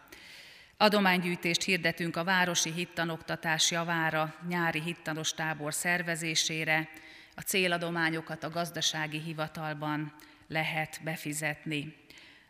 Adománygyűjtést 0.83 1.63
hirdetünk 1.63 2.17
a 2.17 2.25
Városi 2.25 2.73
Hittanoktatás 2.73 3.71
javára, 3.71 4.35
nyári 4.49 4.81
hittanos 4.81 5.33
tábor 5.35 5.75
szervezésére. 5.75 6.89
A 7.35 7.41
céladományokat 7.41 8.45
a 8.45 8.51
gazdasági 8.51 9.21
hivatalban 9.21 10.15
lehet 10.49 11.01
befizetni. 11.05 11.97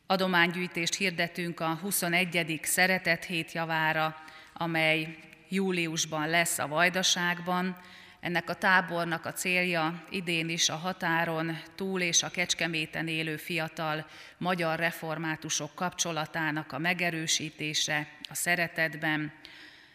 Adománygyűjtést 0.07 0.95
hirdetünk 0.95 1.61
a 1.61 1.79
21. 1.83 2.61
Szeretet 2.63 3.25
hét 3.25 3.53
javára, 3.53 4.17
amely 4.53 5.19
júliusban 5.49 6.29
lesz 6.29 6.59
a 6.59 6.69
Vajdaságban. 6.69 7.77
Ennek 8.21 8.51
a 8.51 8.55
tábornak 8.55 9.27
a 9.27 9.33
célja 9.33 10.05
idén 10.11 10.49
is 10.49 10.69
a 10.69 10.77
határon 10.77 11.59
túl 11.75 12.01
és 12.01 12.23
a 12.23 12.31
Kecskeméten 12.31 13.09
élő 13.09 13.37
fiatal 13.37 14.07
magyar 14.39 14.79
reformátusok 14.79 15.75
kapcsolatának 15.75 16.73
a 16.73 16.79
megerősítése 16.79 18.09
a 18.31 18.35
szeretetben, 18.35 19.33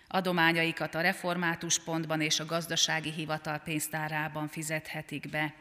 adományaikat 0.07 0.95
a 0.95 1.01
református 1.01 1.79
pontban 1.79 2.21
és 2.21 2.39
a 2.39 2.45
gazdasági 2.45 3.11
hivatal 3.11 3.57
pénztárában 3.57 4.47
fizethetik 4.47 5.29
be. 5.29 5.53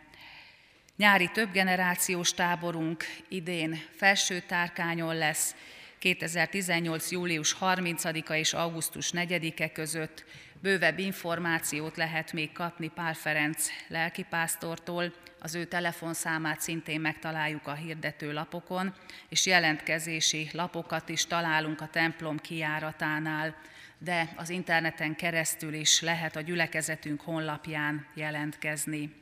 Nyári 0.96 1.30
többgenerációs 1.32 2.32
táborunk 2.32 3.04
idén 3.28 3.82
felső 3.96 4.40
tárkányon 4.40 5.16
lesz, 5.16 5.54
2018. 5.98 7.10
július 7.10 7.56
30-a 7.60 8.32
és 8.32 8.52
augusztus 8.52 9.10
4-e 9.12 9.72
között 9.72 10.24
bővebb 10.64 10.98
információt 10.98 11.96
lehet 11.96 12.32
még 12.32 12.52
kapni 12.52 12.88
Pál 12.88 13.14
Ferenc 13.14 13.68
lelkipásztortól, 13.88 15.12
az 15.40 15.54
ő 15.54 15.64
telefonszámát 15.64 16.60
szintén 16.60 17.00
megtaláljuk 17.00 17.66
a 17.66 17.74
hirdető 17.74 18.32
lapokon, 18.32 18.94
és 19.28 19.46
jelentkezési 19.46 20.48
lapokat 20.52 21.08
is 21.08 21.26
találunk 21.26 21.80
a 21.80 21.88
templom 21.92 22.38
kiáratánál, 22.38 23.56
de 23.98 24.32
az 24.36 24.50
interneten 24.50 25.16
keresztül 25.16 25.74
is 25.74 26.00
lehet 26.00 26.36
a 26.36 26.40
gyülekezetünk 26.40 27.20
honlapján 27.20 28.06
jelentkezni. 28.14 29.14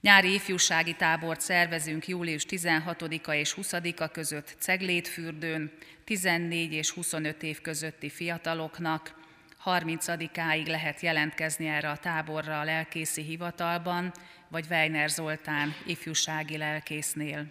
Nyári 0.00 0.34
ifjúsági 0.34 0.94
tábort 0.94 1.40
szervezünk 1.40 2.08
július 2.08 2.46
16-a 2.48 3.32
és 3.32 3.54
20-a 3.56 4.08
között 4.08 4.56
Ceglétfürdőn, 4.58 5.72
14 6.04 6.72
és 6.72 6.90
25 6.90 7.42
év 7.42 7.60
közötti 7.60 8.10
fiataloknak. 8.10 9.19
30-áig 9.64 10.66
lehet 10.66 11.00
jelentkezni 11.00 11.68
erre 11.68 11.90
a 11.90 11.96
táborra 11.96 12.60
a 12.60 12.64
lelkészi 12.64 13.22
hivatalban, 13.22 14.12
vagy 14.48 14.66
Weiner 14.70 15.08
Zoltán 15.08 15.74
ifjúsági 15.86 16.56
lelkésznél. 16.56 17.46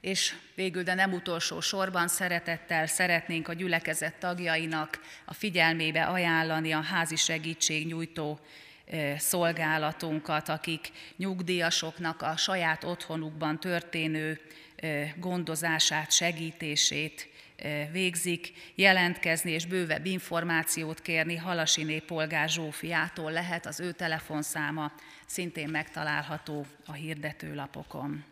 És 0.00 0.34
végül, 0.54 0.82
de 0.82 0.94
nem 0.94 1.12
utolsó 1.12 1.60
sorban 1.60 2.08
szeretettel 2.08 2.86
szeretnénk 2.86 3.48
a 3.48 3.52
gyülekezet 3.52 4.14
tagjainak 4.14 5.00
a 5.24 5.34
figyelmébe 5.34 6.04
ajánlani 6.04 6.72
a 6.72 6.80
házi 6.80 7.16
segítségnyújtó 7.16 8.40
szolgálatunkat, 9.16 10.48
akik 10.48 10.90
nyugdíjasoknak 11.16 12.22
a 12.22 12.36
saját 12.36 12.84
otthonukban 12.84 13.60
történő 13.60 14.40
gondozását, 15.16 16.12
segítését 16.12 17.28
végzik, 17.92 18.52
jelentkezni 18.74 19.50
és 19.50 19.66
bővebb 19.66 20.06
információt 20.06 21.00
kérni 21.00 21.36
Halasiné 21.36 21.98
polgár 21.98 22.48
Zsófiától 22.48 23.32
lehet, 23.32 23.66
az 23.66 23.80
ő 23.80 23.92
telefonszáma 23.92 24.92
szintén 25.26 25.68
megtalálható 25.68 26.66
a 26.86 26.92
hirdetőlapokon. 26.92 28.24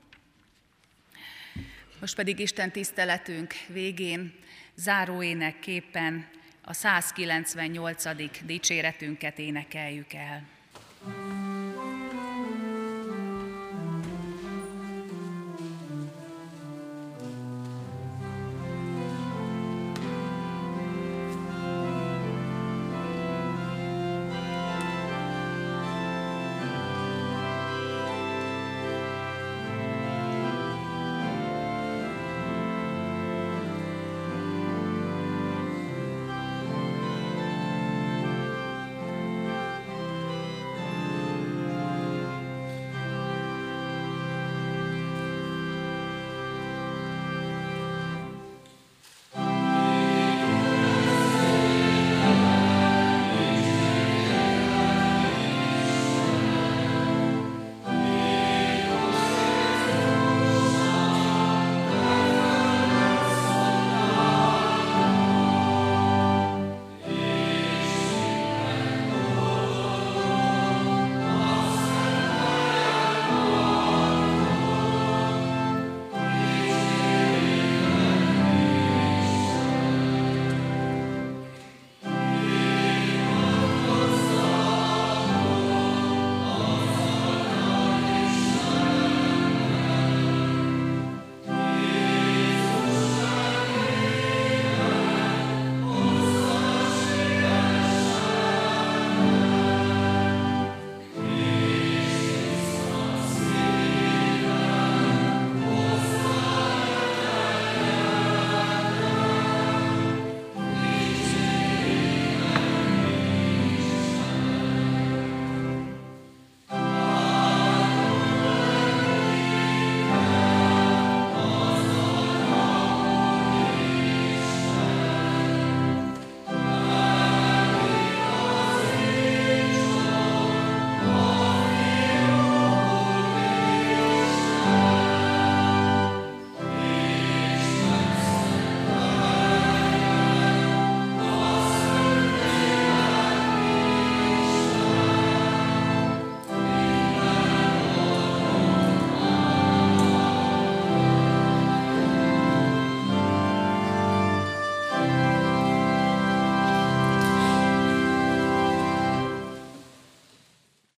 Most 2.01 2.15
pedig 2.15 2.39
Isten 2.39 2.73
tiszteletünk 2.73 3.55
végén 3.69 4.35
záróénekképpen 4.75 6.29
a 6.63 6.73
198. 6.73 8.05
dicséretünket 8.45 9.39
énekeljük 9.39 10.13
el. 10.13 10.43